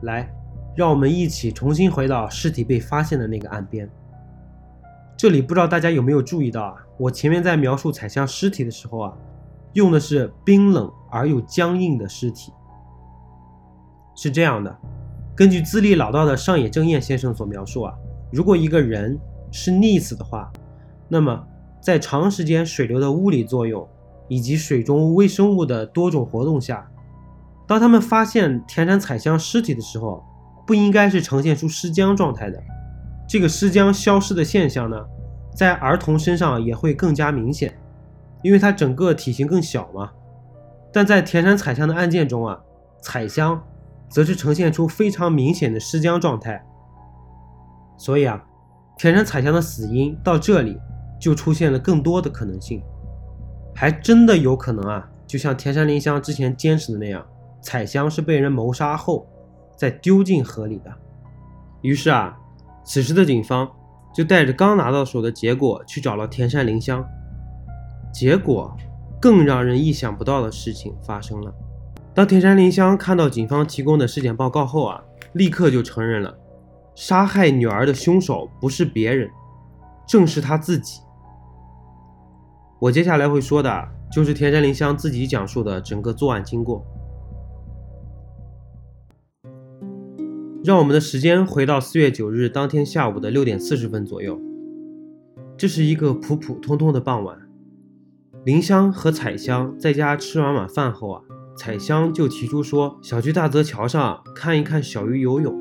[0.03, 0.33] 来，
[0.77, 3.91] 让我们一起重新回到尸体被发现的那个岸边。
[5.19, 6.77] 这里不知道大家有没有注意到啊？
[6.97, 9.13] 我前面在描述彩香尸体的时候啊，
[9.73, 12.53] 用的是冰冷而又僵硬的尸体。
[14.15, 14.79] 是这样的，
[15.35, 17.95] 根据资历老道的上野正彦先生所描述啊，
[18.31, 19.19] 如果一个人
[19.51, 20.53] 是溺死的话，
[21.09, 21.45] 那么
[21.83, 23.85] 在长时间水流的物理作用
[24.29, 26.89] 以及水中微生物的多种活动下，
[27.67, 30.23] 当他们发现田山彩香尸体的时候，
[30.65, 32.63] 不应该是呈现出尸僵状态的。
[33.29, 34.97] 这个尸僵消失的现象呢，
[35.55, 37.79] 在儿童身上也会更加明显，
[38.43, 40.11] 因为它整个体型更小嘛。
[40.93, 42.59] 但在田山彩香的案件中啊，
[43.03, 43.63] 彩香
[44.09, 46.65] 则是呈现出非常明显的尸僵状态，
[47.97, 48.43] 所以啊。
[49.01, 50.77] 田山彩香的死因到这里
[51.21, 52.83] 就出现了更多的可能性，
[53.73, 57.25] 还真的有可能啊，就像田山林香之前坚持的那样，
[57.63, 59.25] 彩香是被人谋杀后
[59.77, 60.93] 再丢进河里的。
[61.83, 62.37] 于是啊，
[62.89, 63.71] 此时的警方
[64.15, 67.07] 就带着刚拿到手的结果去找了田山林香，
[68.11, 68.75] 结果
[69.21, 71.53] 更让人意想不到的事情发生了。
[72.15, 75.03] 当田山林香看到警方提供的尸检报告后啊，
[75.35, 76.35] 立刻就承认了。
[76.95, 79.31] 杀害女儿的凶手不是别人，
[80.07, 81.03] 正是他自己。
[82.79, 86.83] 我接下来会说的，就是田山林香自己讲述的整个作案经过。
[90.69, 94.39] 让我们的时间回到四月九日当天下午的六点四十分左右，
[95.57, 97.39] 这是一个普普通通的傍晚。
[98.45, 101.23] 林香和彩香在家吃完晚饭后啊，
[101.57, 105.59] 彩香就提出说想去大泽桥上看一看小鱼游泳。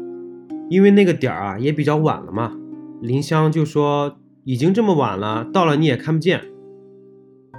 [0.70, 2.58] 因为那个点儿啊也比较晚了嘛，
[3.02, 6.43] 林香就说已经这么晚了，到了你也看不见。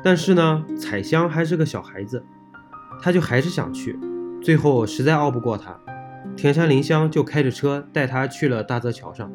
[0.05, 2.23] 但是呢，彩香还是个小孩子，
[3.01, 3.99] 他就还是想去。
[4.43, 5.81] 最后实在拗不过他，
[6.39, 9.29] 田山林香就开着车带他去了大泽桥上，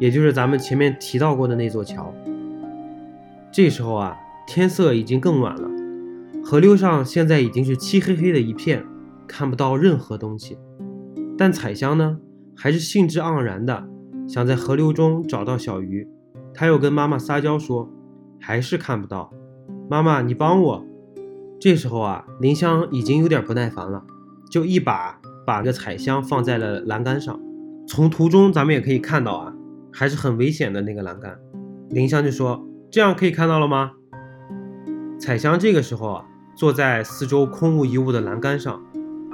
[0.00, 2.12] 也就是咱们前面提到过的那座桥。
[3.52, 5.70] 这时候啊，天色已经更晚了，
[6.42, 8.84] 河流上现在已经是漆黑黑的一片，
[9.28, 10.58] 看不到任何东西。
[11.38, 12.18] 但彩香呢？
[12.56, 13.88] 还是兴致盎然的
[14.28, 16.08] 想在河流中找到小鱼，
[16.52, 17.88] 他又跟妈妈撒娇说，
[18.40, 19.32] 还是看不到。
[19.88, 20.84] 妈妈，你帮我。
[21.60, 24.02] 这时候啊，林香已经有点不耐烦了，
[24.50, 25.19] 就一把
[25.50, 27.36] 把个彩香放在了栏杆上。
[27.84, 29.52] 从图中咱们也可以看到啊，
[29.92, 31.36] 还是很危险的那个栏杆。
[31.88, 33.90] 林香就说：“这样可以看到了吗？”
[35.18, 38.80] 彩香这个时候啊，坐在四周空无一物的栏杆上，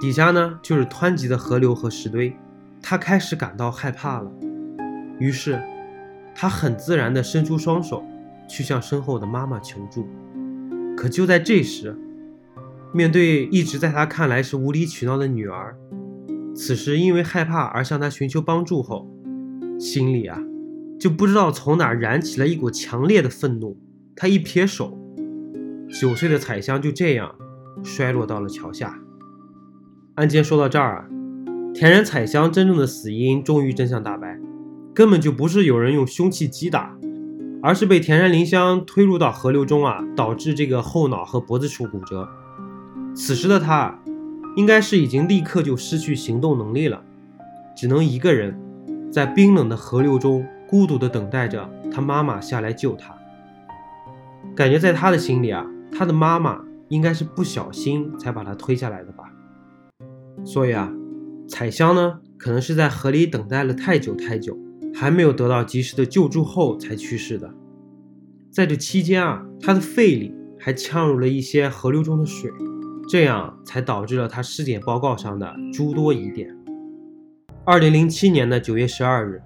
[0.00, 2.34] 底下呢就是湍急的河流和石堆。
[2.80, 4.32] 他开始感到害怕了，
[5.18, 5.60] 于是
[6.34, 8.02] 他很自然地伸出双手
[8.48, 10.08] 去向身后的妈妈求助。
[10.96, 11.94] 可就在这时，
[12.94, 15.76] 面对一直在他看来是无理取闹的女儿，
[16.56, 19.06] 此时因为害怕而向他寻求帮助后，
[19.78, 20.42] 心里啊
[20.98, 23.76] 就不知道从哪燃起了一股强烈的愤怒。
[24.16, 24.98] 他一撇手，
[26.00, 27.34] 九岁的彩香就这样
[27.84, 28.98] 摔落到了桥下。
[30.14, 31.06] 案件说到这儿啊。
[31.74, 34.40] 田然彩香真正的死因终于真相大白，
[34.94, 36.96] 根本就不是有人用凶器击打，
[37.62, 42.26] 而是被田然林香推入到河流中啊，导致这个后脑和脖子处骨折。
[43.14, 44.00] 此时的他，
[44.56, 47.02] 应该是已经立刻就失去行动能力了，
[47.76, 48.58] 只能一个人
[49.12, 53.16] 在冰冷的河流中孤独地等待着他妈妈下来救他。
[54.54, 59.32] 感觉在他的心里啊，他的妈妈应该是不小心才把他推下来的吧，
[60.44, 60.92] 所以啊。
[61.48, 64.58] 彩香呢，可能是在河里等待了太久太久，
[64.92, 67.54] 还没有得到及时的救助后才去世的。
[68.50, 72.50] 在这期间啊，他的肺里还呛入了一些河流中的水，
[73.08, 76.48] 这样才导致了他尸检报告上的诸多疑点。
[77.64, 79.40] 二零零七年的九月十二日，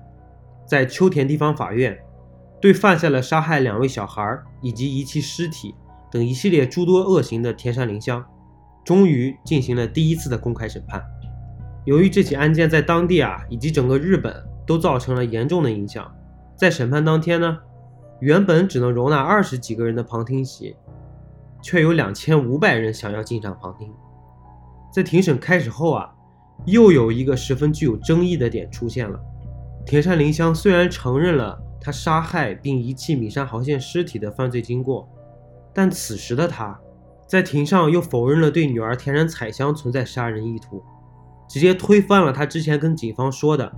[0.67, 1.99] 在秋田地方法院，
[2.61, 5.75] 对犯下了杀害两位小孩以及遗弃尸体
[6.11, 8.25] 等一系列诸多恶行的田山林香，
[8.85, 11.03] 终于进行了第一次的公开审判。
[11.85, 14.35] 由于这起案件在当地啊以及整个日本
[14.67, 16.11] 都造成了严重的影响，
[16.57, 17.59] 在审判当天呢，
[18.21, 20.77] 原本只能容纳二十几个人的旁听席，
[21.63, 23.93] 却有两千五百人想要进场旁听。
[24.93, 26.13] 在庭审开始后啊，
[26.67, 29.21] 又有一个十分具有争议的点出现了：
[29.87, 35.09] 田山林香虽然承认了他杀害并遗弃米山豪宪尸体的犯罪经过，
[35.73, 36.79] 但此时的他
[37.27, 40.83] 在庭上又否认了对女儿田山彩香存在杀人意图。
[41.49, 43.73] 直接推翻了他之前跟警方说的，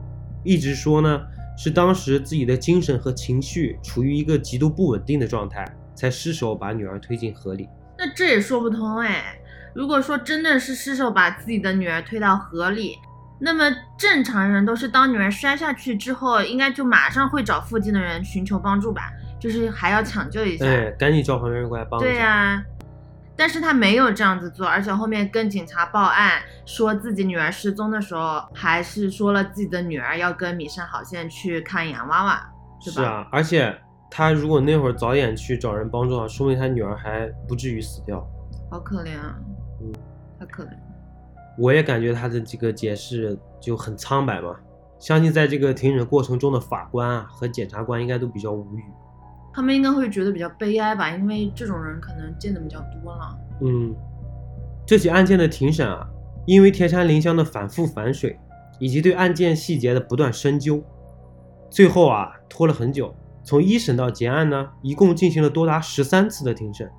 [0.45, 1.23] 一直说呢
[1.57, 5.65] 是当时自己的精神和情绪处于一个极度不稳定的状态，
[5.95, 7.69] 才失手把女儿推进河里。
[7.99, 9.37] 那这也说不通哎。
[9.75, 12.99] 如果说真的是失手把自己的女儿推到河里，
[13.39, 13.65] 那么
[13.99, 21.99] 正常人都是当女儿摔下去之后，应该就马上会找附近的人寻求帮助吧，就是还要抢救一下，哎，赶紧叫旁边人过来帮。
[22.01, 22.63] 对呀。
[23.35, 33.75] 但是他没有这样子做，而且后面跟警察报案，说自己女儿失踪的时候，还是说了自己的女儿要跟米山好县去看洋娃娃，是啊，而且
[34.15, 38.23] 他如果那会儿早点去找人帮助啊，说明他女儿还不至于死掉。
[38.71, 39.41] 好可怜啊，
[39.81, 39.91] 嗯，
[40.39, 40.69] 太可怜。
[41.57, 44.55] 我也感觉他的这个解释就很苍白嘛，
[44.99, 48.85] 相信在这个庭审过程中的法官啊和检察官应该都比较无语。
[49.51, 53.39] 他们应该会觉得比较悲哀吧，因为这种人可能见的比较多了。
[53.63, 53.97] 嗯，
[54.85, 56.07] 这起案件的庭审啊，
[56.45, 58.39] 因为田山林香的反复反水，
[58.79, 60.83] 以及对案件细节的不断深究，
[61.71, 63.15] 最后啊拖了很久。
[63.45, 66.91] 从一审到结案呢，一共进行了多达十三次的庭审。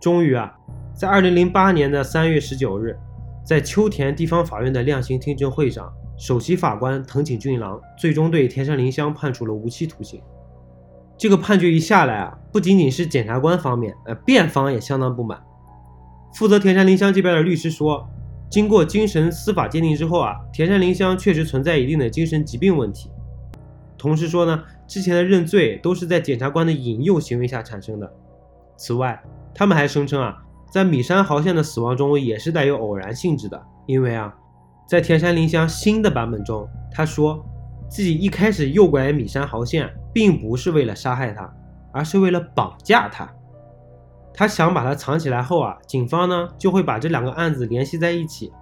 [0.00, 0.52] 终于啊，
[0.94, 2.98] 在二零零八年的三月十九日，
[3.44, 10.20] 在秋田地方法院的量刑听证会上，首席法官藤井俊郎最终对田山林香判处了无期徒刑。
[11.18, 15.38] 这个判决一下来啊，不仅仅是检察官方面，呃，辩方也相当不满。
[16.34, 18.08] 负责田山林香这边的律师说，
[18.48, 23.10] 经过精神司法鉴定之后啊，田山林香确实存在一定的精神疾病问题。
[23.98, 28.12] 同时说呢，之前的认罪都是在检察官的引诱行为下产生的。
[28.76, 29.22] 此外，
[29.54, 34.34] 他们还声称啊，在米山豪宪的死亡中也是带有偶然性质的，因为啊，
[34.88, 37.46] 在田山林香新的版本中，他说。
[37.92, 41.52] 自己一开始诱拐米山豪宪，并不是为了杀害他，
[41.92, 43.28] 而是为了绑架他。
[44.32, 48.52] 他想把他藏起来后啊，警方呢就会把这两个案子联系在一起，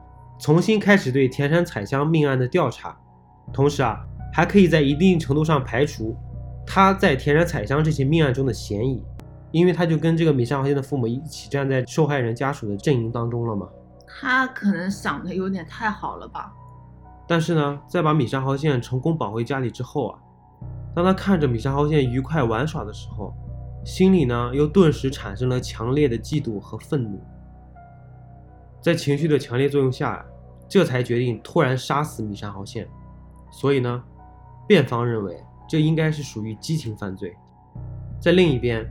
[0.41, 2.97] 重新开始对田山彩香命案的调查。
[3.53, 6.17] 同时啊，还可以在一定程度上排除
[6.67, 9.03] 他在田山彩香这起命案中的嫌疑，
[9.51, 13.69] 因为他就跟这个米山豪宪的父母一起站在受害人家属的阵营当中了嘛。
[14.07, 16.53] 他可能想的有点太好了吧。
[17.27, 20.19] 但是呢，在把米山豪宪成功绑回家里之后啊，
[20.95, 23.35] 当他看着米山豪宪愉快玩耍的时候，
[23.85, 27.21] 心里呢又顿时产生了强烈的嫉妒和愤怒。
[28.81, 30.25] 在情绪的强烈作用下，
[30.69, 32.89] 这才决定突然杀死米山豪宪。
[33.51, 34.03] 所以呢，
[34.69, 37.35] 辩方认为这应该是属于激情犯罪。
[38.21, 38.89] 在另一边，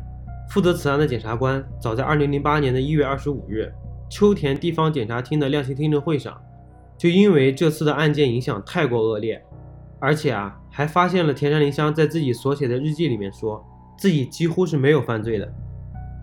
[0.50, 3.72] 负责此案的检察官早在2008年的一月二十五日，
[4.10, 6.36] 秋田地方检察厅的量刑听证会上。
[6.98, 9.40] 就因为这次的案件影响太过恶劣，
[10.00, 13.64] 而且啊，还发现了田山林香在自己所写的日记里面说
[14.00, 15.48] 自己几乎是没有犯罪的，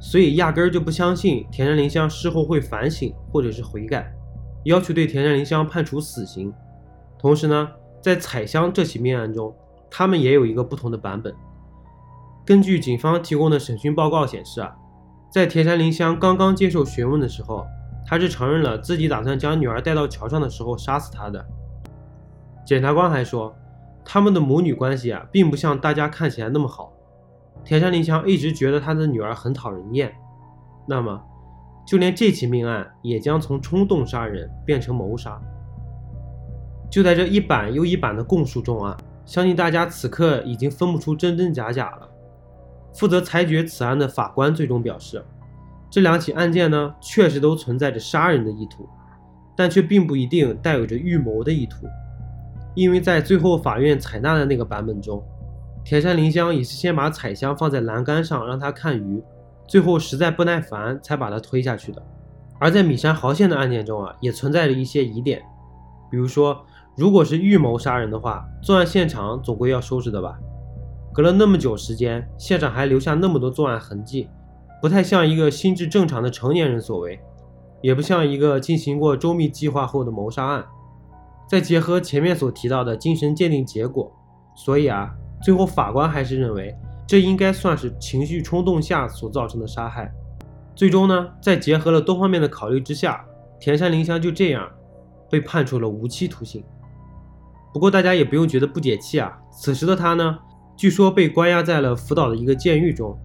[0.00, 4.12] 所以压根儿就不相信田山林香事后会反省或者是悔改，
[4.64, 6.52] 要求对田山林香判处死刑。
[7.18, 7.70] 同时呢，
[8.04, 9.56] 在彩香这起命案中，
[9.90, 11.34] 他们也有一个不同的版本。
[12.44, 14.76] 根据警方提供的审讯报告显示啊，
[15.32, 17.64] 在田山林香刚刚接受询问的时候。
[18.06, 21.42] 他是承认了自己打算将女儿带到桥上的时候杀死她的。
[22.66, 23.56] 检察官还说，
[24.04, 26.92] 他们的母女关系啊，并不像大家看起来那么好。
[27.64, 30.14] 田山林香一直觉得他的女儿很讨人厌。
[30.86, 31.18] 那么，
[31.86, 35.40] 就连这起命案也将从冲动杀人变成谋杀。
[36.94, 42.08] 就在这一版又一版的供述中啊，相信大家此刻已经分不出真真假假了。
[42.94, 45.20] 负责裁决此案的法官最终表示。
[45.90, 48.88] 这两起案件呢，确实都存在着杀人的意图，
[49.56, 51.88] 但却并不一定带有着预谋的意图，
[52.76, 55.20] 因为在最后法院采纳的那个版本中，
[55.84, 59.20] 田山林香也是先把彩香放在栏杆上让他看鱼，
[59.66, 62.00] 最后实在不耐烦才把他推下去的。
[62.60, 65.42] 而在米山豪宪的案件中啊，也存在着一些疑点，
[66.08, 66.64] 比如说，
[66.96, 70.38] 如果是预谋杀人的话，作案现场总归要收拾的吧？
[71.12, 74.28] 隔了那么久时间，现场还留下那么多作案痕迹。
[74.80, 77.18] 不太像一个心智正常的成年人所为，
[77.80, 80.64] 也不像一个进行过周密计划后的谋杀案。
[81.48, 84.12] 再结合前面所提到的精神鉴定结果，
[84.54, 86.74] 所以啊，最后法官还是认为
[87.06, 90.12] 这应该算是情绪冲动下所造成的杀害。
[90.76, 93.24] 最终呢，在结合了多方面的考虑之下，
[93.58, 94.68] 田山林香就这样
[95.30, 96.62] 被判处了无期徒刑。
[97.74, 100.38] 不过大家也不用觉得不解气啊，此时的他呢，
[100.76, 103.18] 据说被关押在了福岛的一个监狱中。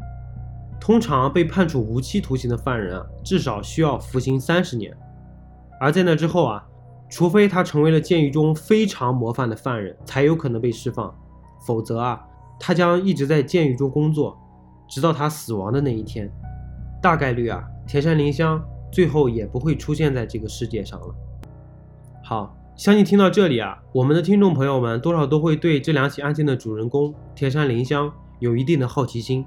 [0.82, 4.92] 通常被判处无期徒刑的犯人啊，至少需要服刑三十年。
[5.80, 6.66] 而在那之后啊，
[7.12, 11.14] 除非他成为了监狱中非常模范的犯人，才有可能被释放，
[11.68, 12.20] 否则啊，
[12.60, 14.36] 他将一直在监狱中工作，
[14.88, 16.28] 直到他死亡的那一天。
[17.04, 18.60] 大概率啊，田山林香
[18.92, 21.16] 最后也不会出现在这个世界上了。
[22.24, 22.56] 好。
[22.80, 28.10] 相信听到这里啊，我们的听众朋友们多少都会对这两起案件的主人公田山林香
[28.40, 29.46] 有一定的好奇心。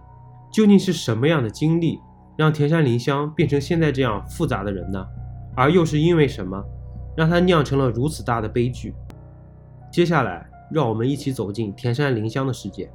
[0.53, 1.99] 究竟是什么样的经历
[2.37, 5.03] 让田山林香变成现在这样复杂的人呢？
[5.57, 6.63] 而又是因为什么
[7.17, 8.95] 让他酿成了如此大的悲剧？
[9.91, 12.93] 接下来，让我们一起走进田山林香的世界。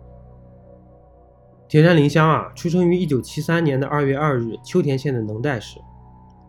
[1.67, 5.79] 田山林香啊，出生于一九七三年的二月二日秋田县的能代市，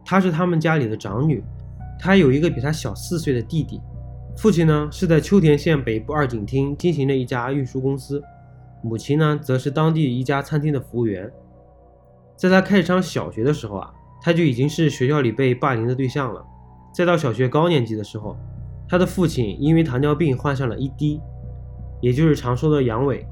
[0.05, 1.43] 她是他们家里的长女。
[1.99, 3.81] 他有一个比他小四岁的弟弟，
[4.37, 8.23] 父亲呢是在秋田县北部二井町经营的一家运输公司，
[8.83, 11.29] 母亲呢则是当地一家餐厅的服务员。
[12.37, 13.93] 在他开始上小学的时候啊，
[14.23, 16.45] 他就已经是学校里被霸凌的对象了。
[16.95, 18.37] 再到小学高年级的时候，
[18.89, 21.21] 他的父亲因为糖尿病患上了 ED，
[22.01, 23.27] 也就是常说的阳痿。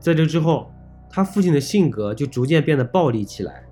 [0.00, 0.70] 在这之后，
[1.08, 3.62] 他父亲的性格就逐渐变得暴力起来，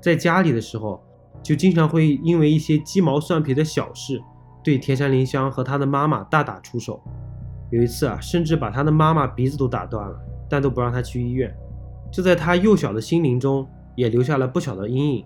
[0.00, 1.04] 在家里的时候。
[1.42, 4.22] 就经常会因为一些鸡毛蒜皮的小事，
[4.62, 7.00] 对田山林香和他的妈妈大打出手。
[7.70, 10.18] 有一次啊，甚至把他的妈妈鼻子都打断了，
[10.48, 11.54] 但都不让他去医院。
[12.10, 15.24] 这在他幼小的心灵中也留下了不小的阴影。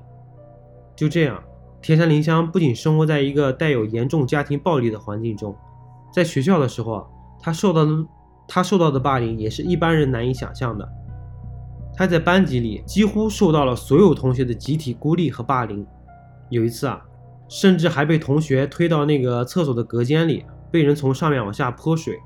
[0.97, 1.43] 就这样，
[1.81, 5.55] 田山林香不仅生活在一个带有严重家庭暴力的环境中，
[6.13, 7.07] 在学校的时候，
[7.41, 7.93] 他受到的
[8.49, 10.89] 他受到的霸凌也是一般人难以想象的。
[11.95, 15.87] 他在班级里几乎受到了所有同学的集体孤立和霸凌。
[16.53, 17.03] 有一次啊，
[17.49, 22.19] 甚至还被同学推到那个厕所的隔间里，被人从上面往下泼水。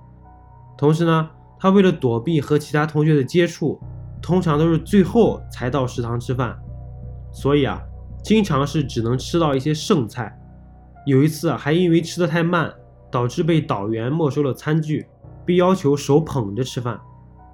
[0.77, 3.81] 同时呢，他为了躲避和其他同学的接触，
[4.21, 6.59] 通常都是最后才到食堂吃饭，
[7.33, 7.81] 所以啊，
[8.25, 10.37] 经常是只能吃到一些剩菜。
[11.07, 12.73] 有一次啊，还因为吃的太慢，
[13.13, 15.07] 导致被导员没收了餐具，
[15.45, 16.99] 被要求手捧着吃饭。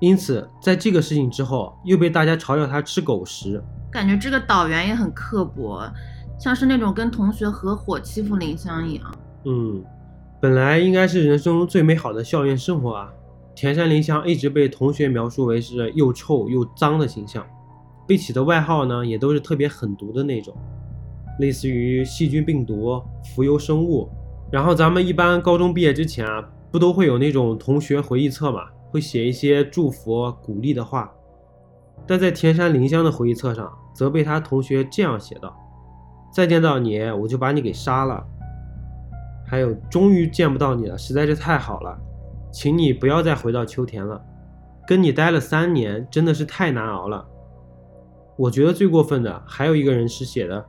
[0.00, 3.62] 因此，在这个事情之后，又被大家嘲笑他吃狗食。
[3.90, 5.86] 感觉这个导员也很刻薄。
[6.42, 9.14] 像是那种跟同学合伙欺负林香一样。
[9.44, 9.80] 嗯，
[10.40, 13.12] 本来应该是人生中最美好的校园生活啊，
[13.54, 17.46] 田山林香一直被同学描述为是又臭又脏的形象，
[18.08, 20.52] 被起的外号呢也都是特别狠毒的那种，
[21.38, 23.00] 类似于细菌、病毒、
[23.32, 24.10] 浮游生物。
[24.50, 31.08] 然后咱们一般高中毕业之前啊，不都会有那种同学回忆册嘛，会写一些祝福、鼓励的话。
[32.04, 35.56] 但在田山林香的回忆册上，则被他同学这样写道。
[36.32, 38.26] 再见到你，我就把你给杀了。
[39.46, 41.98] 还有，终于见不到你了，实在是太好了，
[42.50, 44.18] 请你不要再回到秋田了。
[44.86, 47.24] 跟你待了三年，真的是太难熬了。
[48.36, 50.64] 我觉得最过分的还有一个人是写的，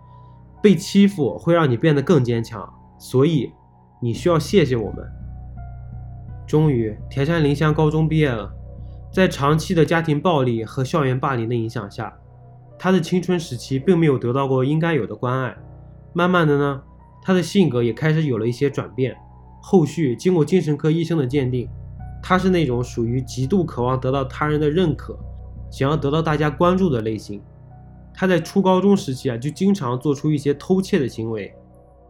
[0.61, 3.51] 被欺负会让你变得更坚强，所以
[4.01, 4.97] 你需要谢谢我们。
[6.45, 8.51] 终于，田山林香高中毕业了，
[9.13, 12.13] 在长期的家庭暴力和校园霸凌的影响下。
[12.83, 15.55] 他的青春时期并没有得到过应该有的关爱，
[16.11, 16.81] 慢慢的呢，
[17.21, 19.15] 他的性格也开始有了一些转变。
[19.61, 21.69] 后续经过精神科医生的鉴定，
[22.21, 25.17] 他是那种属于极度渴望得到他人的认可，
[25.71, 27.41] 想要得到大家关注的类型。
[28.13, 31.55] 他在初高中时期啊，就经常做出一些偷窃的行为，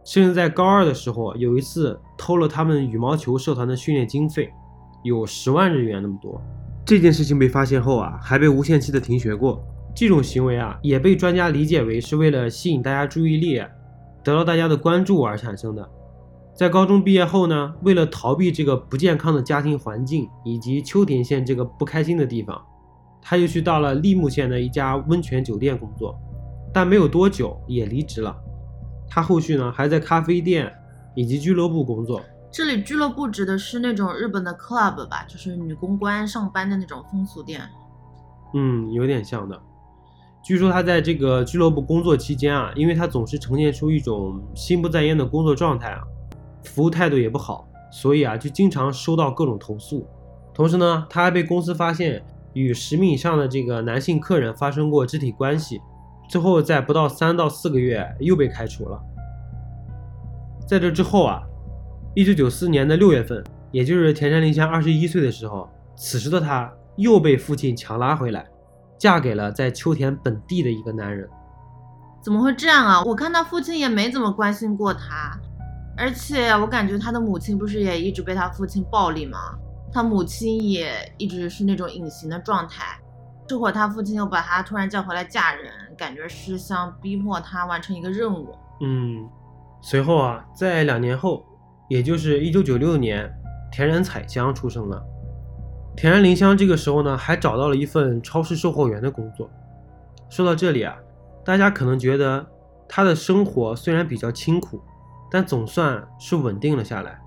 [0.02, 4.52] 甚至在高二的时候，有一次偷了他们羽毛球社团的训练经费，
[5.04, 6.42] 有十万日元那么多。
[6.84, 9.64] 这件事情被发现后啊，还被无限期的停学过。
[9.94, 13.58] 这种行为啊，也被专家理解为是为了吸引大家注意力，
[14.24, 15.88] 得到大家的关注而产生的。
[16.52, 22.60] 在高中毕业后呢，为了逃避这个不健康的家庭环境以及秋田县这个不开心的地方，
[23.22, 26.16] 他又去到了立木县的一家温泉酒店工作，
[26.72, 28.36] 但没有多久也离职了。
[29.08, 30.72] 他后续呢，还在咖啡店
[31.14, 32.20] 以及俱乐部工作。
[32.52, 37.60] 这里俱乐部指的是那种日本的 club 吧，就是女公关上班的那种风俗店。
[38.54, 39.60] 嗯，有点像的。
[40.44, 46.02] 据说他在这个俱乐部工作期间啊，因为他总是呈现出一种心不在焉的工作状态啊，
[46.64, 50.06] 服务态度也不好，所以啊就经常收到各种投诉。
[50.52, 52.22] 同时呢，他还被公司发现
[52.52, 55.80] 与十名以上的这个男性客人发生过肢体关系，
[56.28, 59.00] 最后在不到三到四个月又被开除了。
[60.68, 61.42] 在这之后啊，
[62.14, 63.42] 一九九四年的六月份，
[63.72, 65.66] 也就是田山林香二十一岁的时候，
[65.96, 68.44] 此时的他又被父亲强拉回来。
[69.04, 71.28] 嫁给了在秋田本地的一个男人，
[72.22, 73.02] 怎么会这样啊？
[73.04, 75.38] 我看他父亲也没怎么关心过他。
[75.94, 79.38] 而且我感觉他的母亲不是也一直被他父亲暴力吗？
[79.92, 82.98] 他母亲也一直是那种隐形的状态。
[83.46, 88.56] 这会儿他父亲又把他突然叫回来嫁人，感觉是想逼迫他完成一个任务。
[88.80, 89.28] 嗯，
[89.82, 91.44] 随后啊，在两年后，
[91.90, 93.30] 也就是一九九六年，
[93.70, 95.04] 田仁彩香出生了。
[95.96, 99.48] 田然林香这个时候呢，还找到了一份超市售货员的工作。
[100.28, 100.96] 说到这里啊，
[101.44, 102.44] 大家可能觉得
[102.88, 104.80] 他的生活虽然比较清苦，
[105.30, 107.18] 但总算是稳定了下来。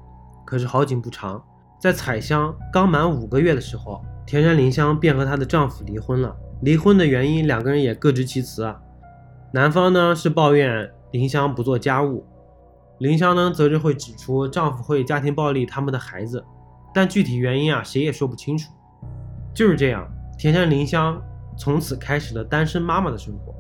[0.46, 1.42] 可是好景不长，
[1.80, 4.04] 在彩香刚满五个月的时候。
[4.26, 6.36] 田山林香便和她的丈夫离婚了。
[6.62, 8.78] 离婚的原因，两个人也各执其词啊。
[9.54, 12.26] 男方呢是抱怨林香不做家务，
[12.98, 16.44] 林香呢则是会指出丈夫会家庭暴力他们的孩子，
[16.98, 18.74] 但具体原因啊谁也说不清楚。
[19.54, 21.22] 就是这样，田山林香
[21.56, 23.54] 从此开始了单身妈妈的生活。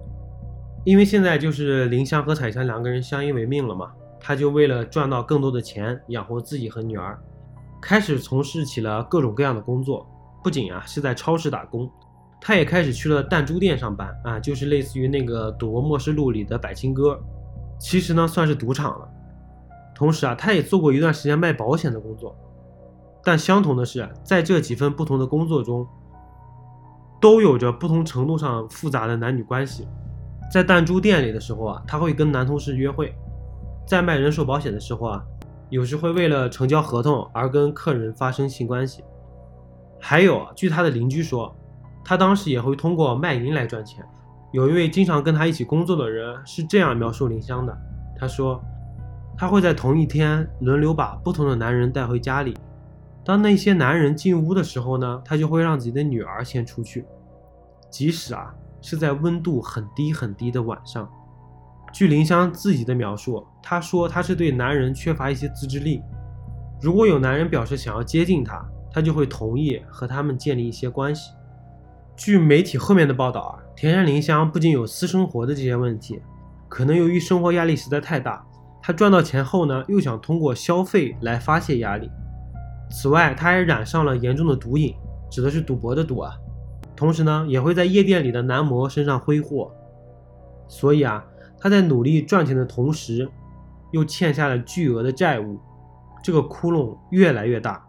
[0.83, 7.15] 因为现在就是林香和彩香两个人相依为命了嘛，她就为了赚到更多的钱养活自己和女儿，
[7.79, 10.09] 开始从事起了各种各样的工作。
[10.43, 11.87] 不仅啊是在超市打工，
[12.41, 17.19] 他也开始去了弹珠店上班啊，就是类似于那个《赌博默示录》里的百青哥，
[17.77, 19.07] 其实呢算是赌场了。
[19.93, 22.35] 同时啊，他也做过一段时间卖保险的工作。
[23.23, 25.85] 但相同的是，在这几份不同的工作中，
[27.19, 29.87] 都有着不同程度上复杂的男女关系。
[30.51, 33.07] 在弹珠店里的时候啊，他会跟男同事约会；
[33.85, 35.23] 在卖人寿保险的时候啊，
[35.69, 39.03] 有时会为了成交合同而跟客人发生性关系。
[39.99, 41.53] 还有，据他的邻居说，
[42.05, 44.05] 他当时也会通过卖淫来赚钱。
[44.53, 47.77] 有一位经常跟他一起工作的人是这样描述林香的：
[48.17, 48.63] 他说，
[49.37, 52.55] 他会在同一天轮流把不同的男人带回家里。
[53.27, 57.05] 当那些男人进屋的时候呢，他就会让自己的女儿先出去，
[57.89, 61.11] 即使啊是在温度很低很低的晚上。
[61.91, 66.01] 据林香自己的描述，她说她是对男人缺乏一些自制力。
[66.81, 71.33] 如果有男人表示想要接近她，她就会同意和他们建立一些关系。
[72.15, 76.21] 据媒体后面的报道啊，田山林香不仅有私生活的这些问题，
[76.69, 78.41] 可能由于生活压力实在太大，
[78.81, 82.09] 她赚到钱后呢，又想通过消费来发泄压力。
[82.89, 84.95] 此外，他还染上了严重的毒瘾，
[85.29, 86.33] 指的是赌博的赌啊。
[86.95, 89.71] 同时呢，也会在夜店里的男模身上挥霍。
[90.67, 91.23] 所以啊，
[91.59, 93.29] 他在努力赚钱的同时，
[93.91, 95.59] 又欠下了巨额的债务，
[96.23, 97.83] 这个窟窿越来越大。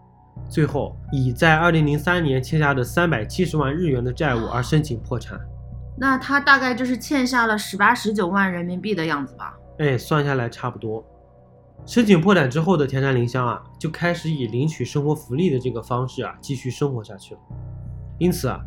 [0.49, 5.37] 最后以在二零零三年欠下的三百七十万日元的债务而申请破产，
[5.99, 9.57] 那他大概就是欠下了十八十九万人民币的样子吧？
[9.79, 11.05] 哎，算下来差不多。
[11.87, 17.41] 申请破产之后的田山林香啊，就开始以领取生活福利的这个方式啊继续生活下去了。
[18.19, 18.61] 因此啊，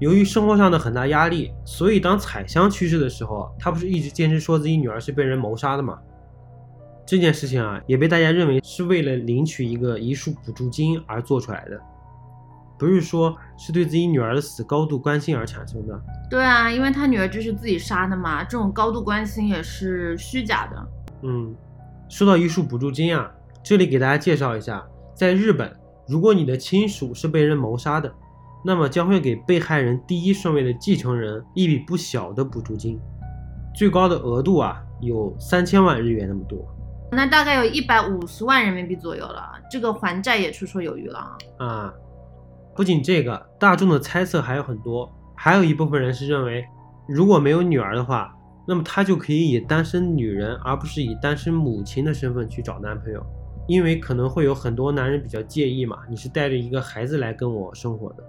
[0.00, 5.98] 由于生活上的很大压力，所以当彩香去世的时候，她不是一直坚持说自己女儿是被人谋杀的吗？
[7.06, 11.80] 这件事情啊，也被大家认为是为了领取一个遗属补助金而做出来的，
[12.78, 16.00] 不是说是对自己女儿的死高度关心而产生的。
[16.30, 20.88] 对啊，因为他女儿就是自己杀的嘛，这种高度关心也是虚假的。
[21.22, 21.52] 嗯，
[22.10, 23.30] 说到遗属补助金啊，
[23.62, 24.84] 这里给大家介绍一下，
[25.14, 25.72] 在日本，
[26.08, 28.12] 如果你的亲属是被人谋杀的，
[28.64, 32.98] 那么将会给被害人第一顺位的继承人一笔不小的补助金，
[33.76, 36.58] 最高的额度啊有三千万日元那么多。
[37.12, 41.38] 那大概有一百五十万人民币左右了，这个还债也绰绰有余了啊！
[41.58, 41.94] 啊，
[42.74, 46.64] 不仅这个，大众的猜测还有很多，还有一部分人是认为，
[47.08, 48.36] 如果没有女儿的话，
[48.70, 53.20] 那么他就可以以单身女人而不是以单身母亲的身份去找男朋友，
[53.66, 58.22] 因为可能会有很多男人比较介意嘛，你是带着一个孩子来跟我生活的。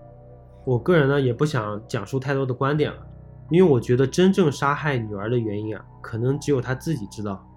[0.66, 2.98] 我个人呢也不想讲述太多的观点了，
[3.52, 7.48] 因为我觉得真正杀害女儿的原因啊，可能只有他自己知道。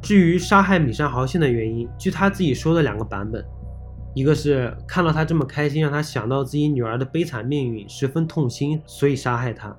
[0.00, 3.44] 至于杀害米山豪信的原因，据他自己说的两个版本，
[4.14, 9.70] 一个是看到他这么开心，让他想到自己女儿的悲惨命运，十分痛心，所以杀害他；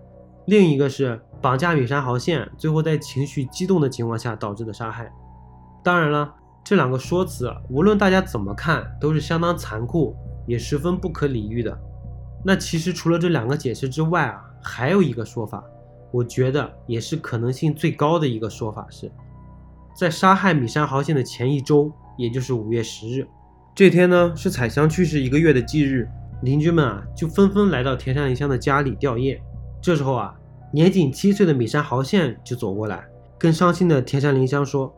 [0.46, 5.12] 另一个是绑架米山豪宪，最后在情绪激动的情况下导致的杀害。
[5.84, 6.34] 当然了，
[6.64, 10.16] 这两个说辞无论大家怎么看，都是相当残酷，
[10.46, 11.78] 也十分不可理喻的。
[12.44, 15.64] 那其实除了这两个解释之外啊，还有一个说法，
[16.12, 19.10] 我觉得也是可能性最高的一个说法是。
[19.96, 23.28] 在杀害米山豪宪的前一周，也就是五月十日，
[23.74, 26.10] 这天呢是彩香去世一个月的忌日，
[26.42, 29.40] 邻居们啊就纷纷来到田山林香的家里吊唁。
[29.84, 30.34] 这时候啊，
[30.72, 33.06] 年仅七岁的米山豪宪就走过来，
[33.38, 34.96] 跟伤心的田山林香说：“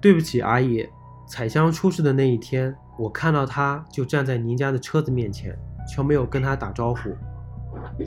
[0.00, 0.88] 对不起，阿姨，
[1.28, 7.10] 彩香出事的那一天，我看到她就站在您家的车子面前，却没有跟她打招呼。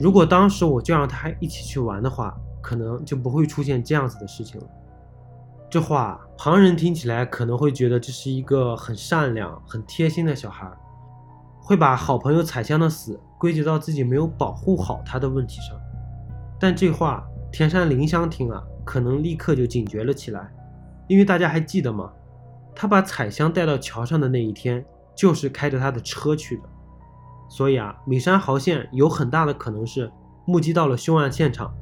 [0.00, 4.66] 如果当时我就让她一起去玩的话，可能就不会出现这样子的事情了。”
[5.68, 10.66] 这话旁人听起来可能会觉得这是一个很善良、很贴心的小孩，
[11.60, 15.76] 会把好朋友彩香的死归结到自己没有保护好他的问题上。
[16.60, 20.48] 但这话田山林香听了，可能立刻就警觉了起来，
[21.08, 22.12] 因为大家还记得吗？
[22.72, 24.84] 他把彩香带到桥上的那一天，
[25.16, 26.62] 就是开着他的车去的。
[27.50, 30.08] 所以啊，米山豪宪有很大的可能是
[30.46, 31.74] 目击到了凶案现场，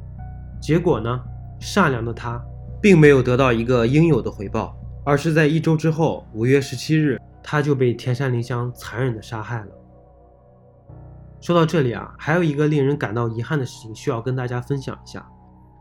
[0.62, 1.20] 结果呢，
[1.60, 2.42] 善良的他。
[2.80, 9.66] 并没有得到一个应有的回报，而是在一周之后，五月十七日，他就被田山林香残忍的杀害了。
[11.40, 15.26] 说到这里啊，还有一个令人感到遗憾的事情需要跟大家分享一下，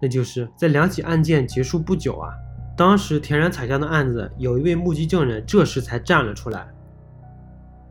[0.01, 2.31] 那就是在两起案件结束不久啊，
[2.77, 6.67] 当时田然彩香的案子有一位目击证人这时才站了出来。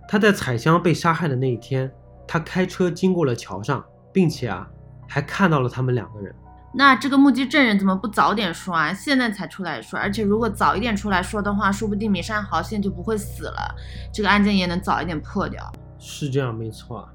[0.09, 1.93] 他在彩香被杀害的那一天，
[2.27, 4.67] 他开车经过了桥上，并且啊，
[5.07, 6.35] 还看到了他们两个人。
[6.73, 8.95] 那这个目击证人怎么不早点说啊？
[8.95, 13.75] 现在才出来说，而且如果早一点出来说的话，说不定米山豪现在就不会死了，
[14.11, 15.71] 这个案件也能早一点破掉。
[15.99, 17.07] 是这样，没错。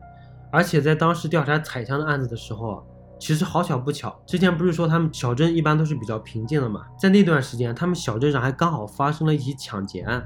[0.54, 2.86] 而且在当时调查彩香的案子的时候，
[3.20, 6.86] 其实好巧不巧，之前不是说他们小镇一般都是比较平静的嘛？
[7.00, 10.24] 在那段时间，他们小镇上还刚好发生了一起抢劫案，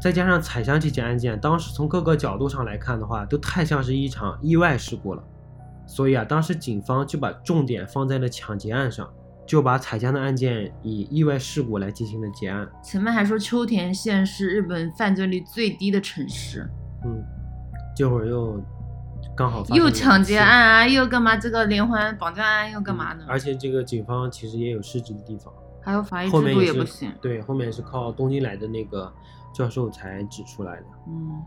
[0.00, 5.22] 再加上彩香这起案件，当时从各个角度上来看的话，都太像是一场意外事故了。
[5.86, 9.06] 所以啊，当时警方就把重点放在了抢劫案上，
[9.46, 12.66] 就把彩香的案件以意外事故来进行了结案。
[12.82, 16.70] 前面还说秋田县是日本犯罪率最低的城市，
[17.04, 17.22] 嗯，
[17.96, 18.62] 这会儿又
[19.38, 21.36] 刚好又抢劫案啊，又干嘛？
[21.36, 23.24] 这个连环绑架案又干嘛呢？
[23.28, 27.12] 而且这个警方其实也有失职的地方，还有法医制度也不行。
[27.22, 29.12] 对，后面是靠东京来的那个
[29.54, 30.86] 教授才指出来的。
[31.06, 31.40] 嗯，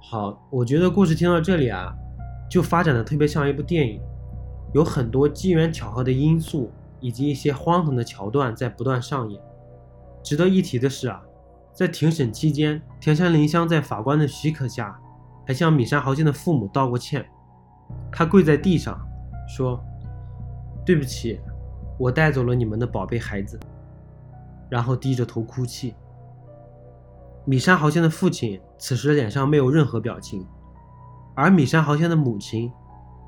[0.00, 1.92] 好，我觉得故事听到这里啊。
[2.48, 4.00] 就发展的特别像一部电影，
[4.74, 9.40] 有很多机缘巧合的因素，以及一些荒唐的桥段在不断上演。
[10.22, 11.22] 值得一提的是啊，
[11.72, 15.00] 在庭审期间，田山林香在法官的许可下，
[15.50, 17.26] 还向米山豪宪的父母道过歉。
[18.12, 18.96] 他跪在地上
[19.48, 19.82] 说
[20.86, 21.40] ：“对不起，
[21.98, 23.58] 我带走了你们的宝贝孩子。”
[24.70, 25.96] 然后低着头哭泣。
[27.44, 30.46] 米山豪先的父亲此时脸上没有任何表情。
[31.34, 32.70] 而米山豪先的母亲，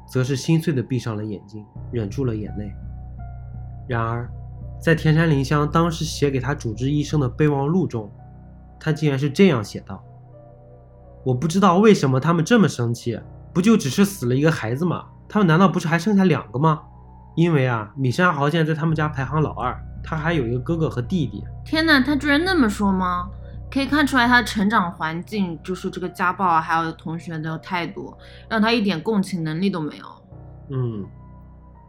[0.06, 2.72] 则是心碎的闭上了眼睛，忍住了眼泪。
[3.88, 4.30] 然而，
[4.80, 8.08] 在田山林香当时写给他主治医生的备忘录中，
[8.78, 10.04] 他竟然是这样写道
[11.24, 13.18] ：“我不知道为什么他们这么生气，
[13.52, 15.04] 不就只是死了一个孩子吗？
[15.28, 16.80] 他们难道不是还剩下两个吗？
[17.36, 21.42] 因为啊，米山豪现在他们家排行老二，他还有一个哥哥和弟弟。
[21.64, 23.28] 天哪，他居然那么说吗？”
[23.72, 28.14] 可以看出来，他的成长环境就是这个家暴啊，还有同学的态度，
[28.46, 30.04] 让他一点共情能力都没有。
[30.68, 31.06] 嗯，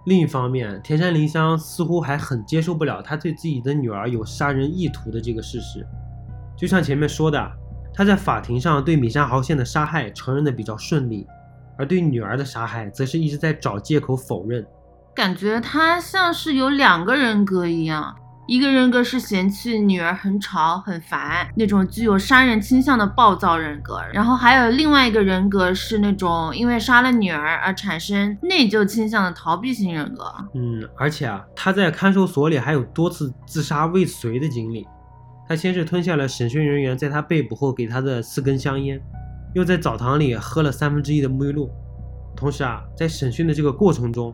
[0.06, 5.86] 另一方面，田山林香似乎还很接受不了他对自己的女儿有杀人意图的这个事实。
[6.56, 7.52] 就像前面说的，
[7.94, 11.28] 他在法庭上对米山豪宪的杀害承认的比较顺利，
[11.78, 14.66] 而对女儿的杀害则是一直在找借口否认，
[15.14, 18.16] 感觉他像是有两个人格一样。
[18.46, 30.26] 一个人格是嫌弃女儿很吵很烦那种具有杀人倾向的暴躁人格，然后还有另外一个人格是那种因为杀了女儿而产生内疚倾向的逃避型人格。
[30.56, 34.86] 嗯，而且啊，他在看守所里还有多次自杀未遂的经历。
[35.48, 39.02] 他先是吞下了审讯人员在他被捕后给他的四根香烟，
[39.54, 41.70] 又在澡堂里喝了三分之一的沐浴露。
[42.36, 44.34] 同时啊，在审讯的这个过程中。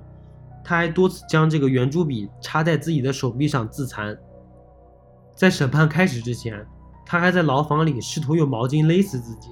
[0.61, 4.15] 他还多次将这个圆珠笔插在自己的手臂上自残。
[5.33, 6.63] 在审判开始之前，
[7.05, 9.49] 他还在牢房里试图用毛巾勒死自己。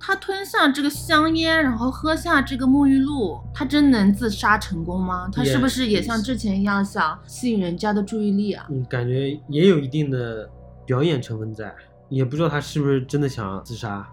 [0.00, 5.28] 他吞下这个香烟，然后喝下这个沐浴露，他真能自杀成功吗？
[5.30, 8.66] 他是不是也像之前一样想吸引人家的注意力啊？
[8.70, 10.50] 嗯，感觉也有一定的
[10.84, 11.74] 表演成分在，
[12.08, 14.06] 也不知道他是不是真的想自杀。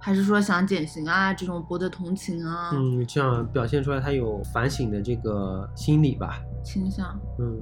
[0.00, 1.32] 还是说想减刑啊？
[1.32, 2.70] 这种博得同情啊？
[2.74, 6.40] 嗯，这样表现出来他有反省的这个心理吧？
[6.62, 7.18] 倾向。
[7.38, 7.58] 嗯，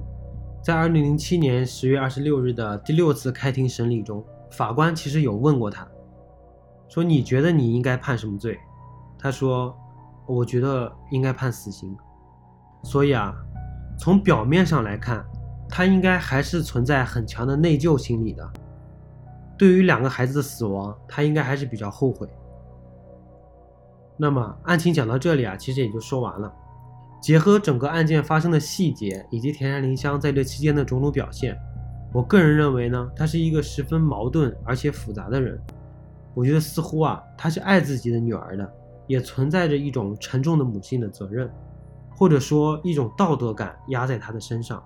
[0.61, 4.21] 在二零零七年十月二十六日的第六次开庭审理中，
[4.51, 5.87] 法官其实有问过他，
[6.89, 8.59] 说你觉得你应该判什么罪？
[9.17, 9.73] 他说，
[10.25, 11.95] 我觉得应该判死刑。
[12.83, 13.33] 所以啊，
[13.97, 15.25] 从表面上来看，
[15.75, 18.47] 他应该还是存在很强的内疚心理的。
[19.57, 22.29] 对于两个孩子的死亡，他应该还是比较后悔。
[24.15, 26.53] 那么案情讲到这里啊，其实也就说完了。
[27.19, 31.57] 结合整个案件发生的细节以及田山林香在这期间的种种表现，
[32.13, 35.59] 我个人认为呢，他是一个十分矛盾而且复杂的人。
[36.35, 38.73] 我觉得似乎啊，他是爱自己的女儿的，
[39.07, 41.51] 也存在着一种沉重的母性的责任，
[42.15, 44.83] 或者说一种道德感压在他的身上。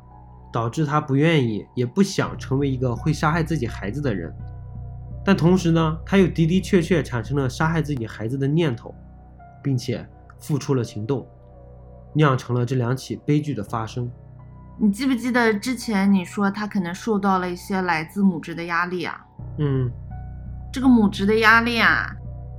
[0.57, 4.33] 导致他不愿意也不想成为一个会杀害自己孩子的人。
[5.23, 8.91] 但同时呢，他又的的确确产生了杀害自己孩子的念头，
[9.61, 10.03] 并且
[10.39, 11.27] 付出了行动，
[12.15, 14.09] 酿成了这两起悲剧的发生。
[14.79, 19.23] 你记不记得之前你说他可能受到了一些来自母职的压力啊？
[19.59, 19.87] 嗯
[20.73, 22.09] 这个母职的压力啊，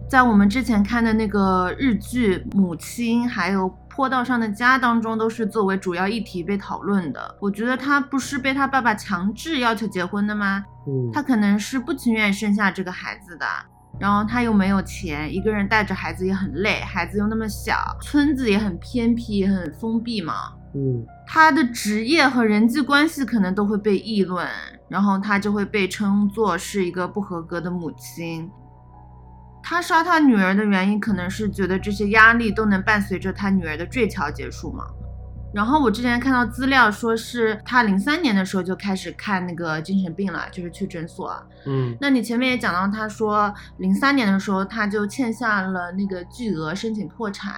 [0.09, 3.69] 在我们之前看的那个日剧《母亲》还有
[3.99, 7.37] 《坡道上的家》当中，都是作为主要议题被讨论的。
[7.41, 10.65] 我觉得他不是被他爸爸强制要求结婚的吗？
[10.87, 13.45] 嗯，他可能是不情愿生下这个孩子的，
[13.99, 20.33] 然后他又没有钱，一个人带着孩子也很累，孩子又那么小，村子也很偏僻，很封闭嘛。
[20.77, 24.47] 嗯他的职业和人际关系可能都会被议论，
[24.89, 28.49] 然后他就会被称作是一个不合格的母亲。
[29.71, 34.87] 他杀他女儿的原因可能是觉得这些压力都能伴随着他女儿的坠桥结束嘛。
[35.53, 41.31] 然后我之前看到资料说是他零三年的时候就开始看那个精神病了，就是去诊所。
[41.67, 47.53] 嗯那你前面也讲到，他说零三年的时候他就欠下了那个巨额申请破产，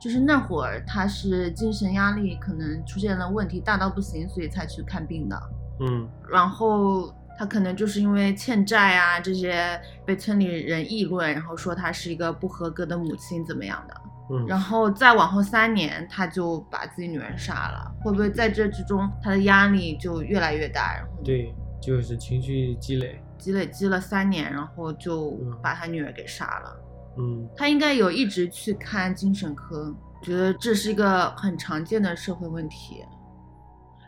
[0.00, 5.40] 就是那会儿他是精神压力可能出现了问题，大到不行，所以才去看病的。
[5.80, 9.76] 嗯然后他可能就是因为欠债啊这些
[10.06, 14.00] 被村里人议论，然后说他是一个不合格的母亲怎么样的。
[14.30, 23.20] 嗯，然后再往后三年，他就把自己女儿杀了，会不会在这之中他的压力就越来越大，然后对，就是情绪积累。
[23.38, 26.76] 积累积了三年，然后就嗯把他女儿给杀了。
[27.18, 33.02] 嗯他应该有一直去看精神科，觉得这是一个很常见的社会问题。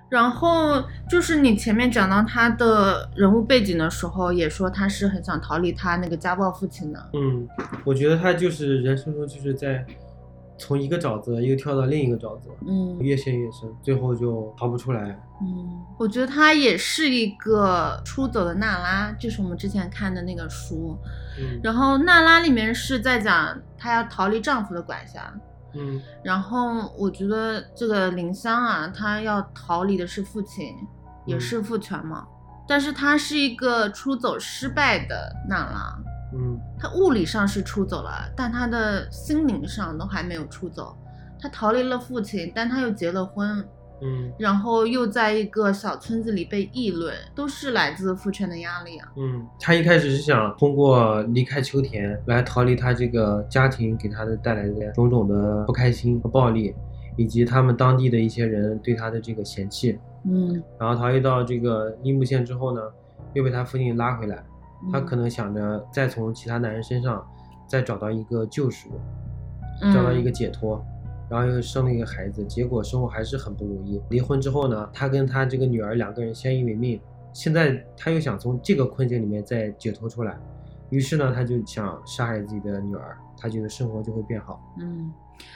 [0.08, 7.10] 然后就是你前面讲到他的人物背景的时候，也说他是很想逃离他那个家暴父亲的。
[7.14, 7.48] 嗯，
[7.84, 9.84] 我觉得他就是人生中就是在
[10.56, 15.20] 从一个沼泽又跳到另一个沼泽，嗯越陷越深，最后就逃不出来。
[15.42, 20.96] 嗯，我觉得他也是一个出走的娜拉，就是我们之前看的那个书。
[21.36, 25.34] 嗯然后娜拉里面是在讲她要逃离丈夫的管辖，
[25.76, 30.74] 嗯然后我觉得这个林香啊，她要逃离的是父亲，
[31.26, 32.26] 也嗯是父权嘛。
[32.66, 35.98] 但是她是一个出走失败的娜拉，
[36.34, 40.96] 嗯她物理上是出走了，但她的心灵上都还没有出走。
[41.38, 43.62] 她逃离了父亲，但她又结了婚，
[44.02, 49.12] 嗯然后又在一个小村子里被议论，都是来自父权的压力啊。
[49.16, 56.74] 嗯，他一开始是想通过离开秋田来逃离他这个家庭给他的带来的种种的不开心和暴力，
[57.16, 59.98] 以及他们当地的一些人对他的这个嫌弃。
[60.24, 62.80] 嗯，然后逃逸到这个樱木县之后呢，
[63.32, 64.42] 又被他父亲拉回来。
[64.92, 67.26] 他可能能想着再从其他男人身上
[67.66, 68.90] 再找到一个救赎，
[69.80, 70.84] 嗯找到一个解脱，
[71.28, 74.00] 然后又生了一个孩子，结果生活还是很不如意。
[74.10, 77.00] 离婚之后呢，他跟他这个女儿两个人相依为命，
[77.32, 80.38] 现在他又想从这个困境里面再解脱出来，
[80.90, 84.60] 于是呢，他就想杀害自己的女儿，他觉得生活就会变好。
[84.78, 85.12] 嗯，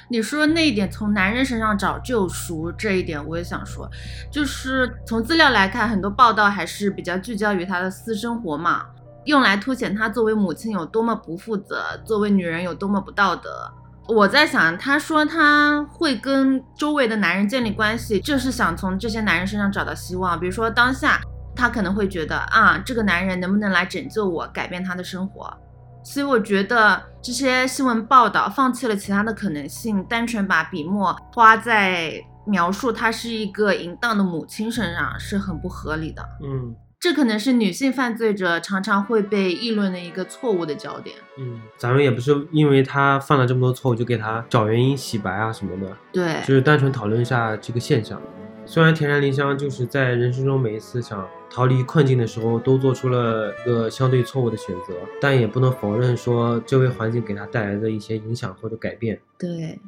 [0.08, 3.88] 你说那一点从男人身上找救赎这一点，我也想说，
[4.32, 8.86] 就是从资料来看，很多报道还是比较聚焦于他的私生活嘛，
[9.26, 13.70] 用来凸显他作为母亲有多么不负责，作为女人有多么不道德。
[14.08, 20.40] 我在想，他说他会跟周围的男人建立关系，就是想从这些男人身上找到希望。
[20.40, 21.20] 比如说当下，
[21.54, 25.54] 他可能会觉得啊，这个男人能不能来拯救我，改变他的生活？
[26.02, 32.14] 所以我觉得这些新闻报道放弃了其他的可能性，单纯把笔墨花在
[32.46, 36.22] 描述她是一个淫荡的母亲身上是很不合理的。
[36.42, 41.16] 嗯这可能是女性犯罪者常常会被议论的一个错误的焦点。
[41.36, 48.20] 嗯，咱们也不是因为她犯了这么多错误就给她找原因洗白啊什么的，对，就是单纯讨论一下这个现象。
[48.66, 59.20] 虽然田山林香就是在人生中每一次想逃离困境的时候，都做出了一个相对错误的选择，但也不能否认说周围环境给她带来的一些影响或者改变。
[59.38, 59.80] 对，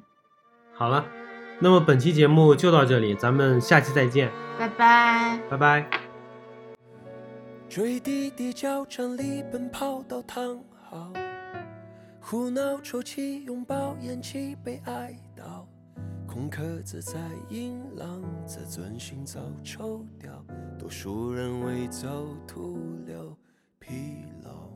[0.73, 1.05] 好了，
[1.59, 5.39] 那么本期节目就到这里，咱们下期再见，拜拜。
[5.51, 6.10] 拜拜。
[7.71, 11.13] 追滴滴叫站里奔跑到躺好，
[12.21, 15.69] 胡闹抽泣拥抱咽气被爱到，
[16.27, 20.45] 空壳子在银浪自尊心早抽掉，
[20.77, 23.39] 多数人为走徒留
[23.79, 24.69] 疲劳。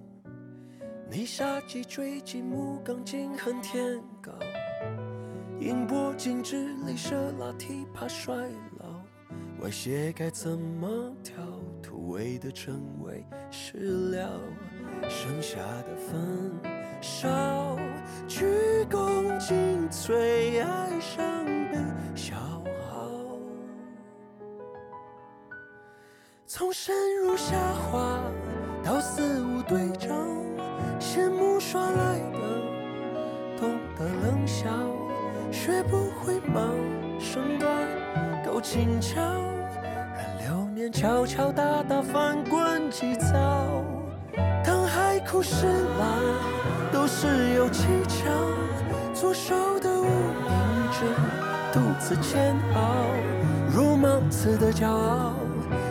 [1.11, 4.31] 你杀鸡追鸡木钢筋恨天高，
[5.59, 8.33] 银箔精致镭射拉提怕衰
[8.79, 9.03] 老。
[9.61, 11.45] 外斜该怎么挑？
[12.09, 14.41] 为的称谓失了，
[15.09, 16.53] 剩下的分
[17.01, 17.77] 少，
[18.27, 18.45] 鞠
[18.91, 21.79] 躬尽瘁，爱上被
[22.15, 22.35] 消
[22.89, 23.11] 耗。
[26.47, 28.21] 从深入下滑
[28.83, 30.15] 到四五对照，
[31.01, 32.39] 羡慕耍赖的，
[33.59, 34.69] 懂得冷笑，
[35.51, 36.75] 学不会忙，
[37.19, 39.21] 身段够轻巧，
[40.95, 43.35] 敲敲打打，翻滚急躁。
[44.65, 48.31] 当海枯石烂，都是有技巧，
[49.13, 50.53] 左手的无名
[50.93, 51.05] 指，
[51.73, 53.07] 独自煎熬，
[53.75, 55.33] 如芒刺的骄傲。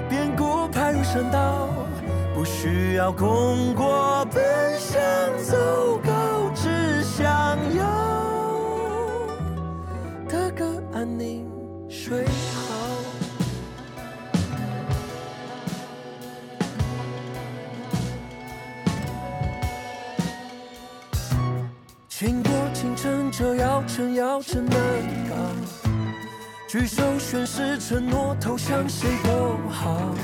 [0.10, 1.68] 变故排入山道，
[2.34, 4.41] 不需要功过奔
[4.80, 5.01] 向
[5.38, 7.28] 走高，只想
[7.76, 7.86] 要
[10.30, 11.45] 得个安宁
[11.89, 12.26] 睡
[23.94, 24.76] 要成要成难
[25.30, 25.36] 搞。
[26.68, 30.16] 举手宣誓承诺，投降谁都好。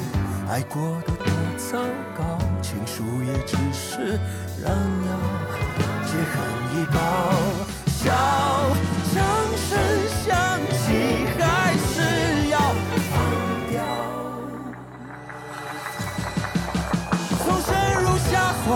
[0.49, 1.77] 爱过的多糟
[2.17, 2.23] 糕，
[2.63, 4.17] 情书也只是
[4.63, 5.09] 燃料，
[6.03, 6.33] 借恨
[6.73, 6.97] 一报。
[7.85, 8.11] 笑，
[9.13, 9.21] 掌
[9.69, 9.69] 声
[10.25, 10.25] 响
[10.71, 12.57] 起，还是要
[13.11, 13.13] 放
[13.69, 13.77] 掉。
[17.37, 17.69] 从深
[18.01, 18.31] 入下
[18.65, 18.67] 滑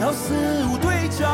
[0.00, 0.32] 到四
[0.64, 1.28] 五对照，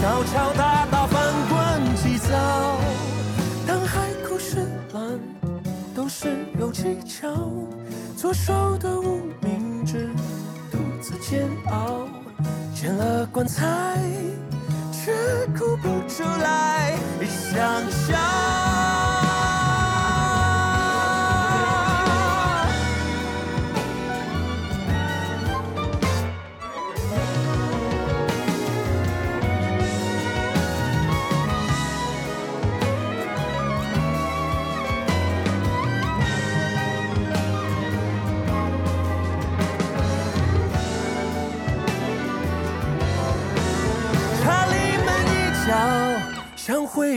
[0.00, 2.78] 流年敲敲打打，翻滚急躁。
[3.66, 4.56] 当海枯石
[4.92, 5.18] 烂，
[5.94, 7.28] 都是有技巧。
[8.16, 10.08] 左手的无名指，
[10.70, 12.06] 独自煎熬，
[12.74, 13.98] 见了棺材，
[14.92, 15.12] 却
[15.58, 16.96] 哭不出来，
[17.52, 19.13] 想象。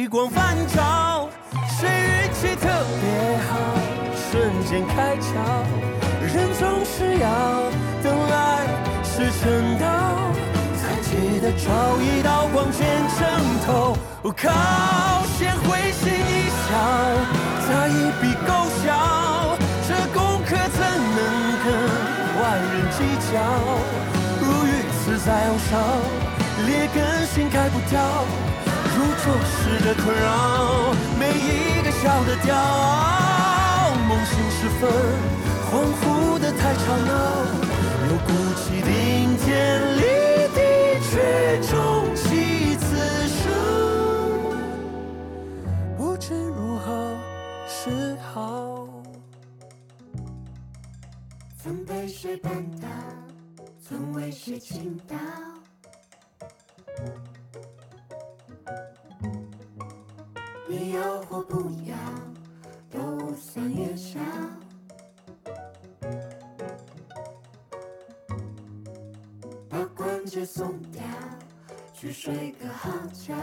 [0.09, 1.27] 光返照，
[1.67, 2.67] 谁运气特
[3.01, 3.57] 别好，
[4.15, 5.33] 瞬间开窍。
[6.21, 7.27] 人总是要
[8.01, 8.65] 等来
[9.03, 9.85] 是成道，
[10.79, 12.87] 才记得找一道光见
[13.17, 13.19] 城
[13.65, 13.97] 头。
[14.21, 16.71] 我靠，先会心一笑，
[17.67, 18.53] 再一笔勾
[18.83, 20.79] 销，这功课怎
[21.17, 21.19] 能
[21.63, 21.67] 跟
[22.39, 22.97] 外人计
[23.29, 23.35] 较？
[24.39, 24.69] 如鱼
[25.03, 25.75] 自在喉上，
[26.65, 27.99] 劣根性改不掉，
[29.27, 32.55] 如做事的困扰，每一个笑得掉。
[34.07, 34.89] 梦醒时分，
[35.69, 37.11] 恍惚的太吵闹，
[38.07, 39.45] 又鼓起顶天
[39.97, 40.01] 立
[40.55, 40.57] 地，
[41.09, 41.11] 却
[41.67, 41.75] 终
[42.15, 42.87] 其此
[43.27, 43.43] 生，
[45.97, 47.17] 不知如何
[47.67, 48.87] 是好。
[51.61, 52.49] 曾被谁绊
[52.81, 52.87] 倒，
[53.85, 55.15] 曾为谁倾倒。
[60.91, 61.95] 要或不要，
[62.89, 64.19] 都算夜宵。
[69.69, 71.01] 把关节松掉，
[71.93, 73.35] 去睡个好觉。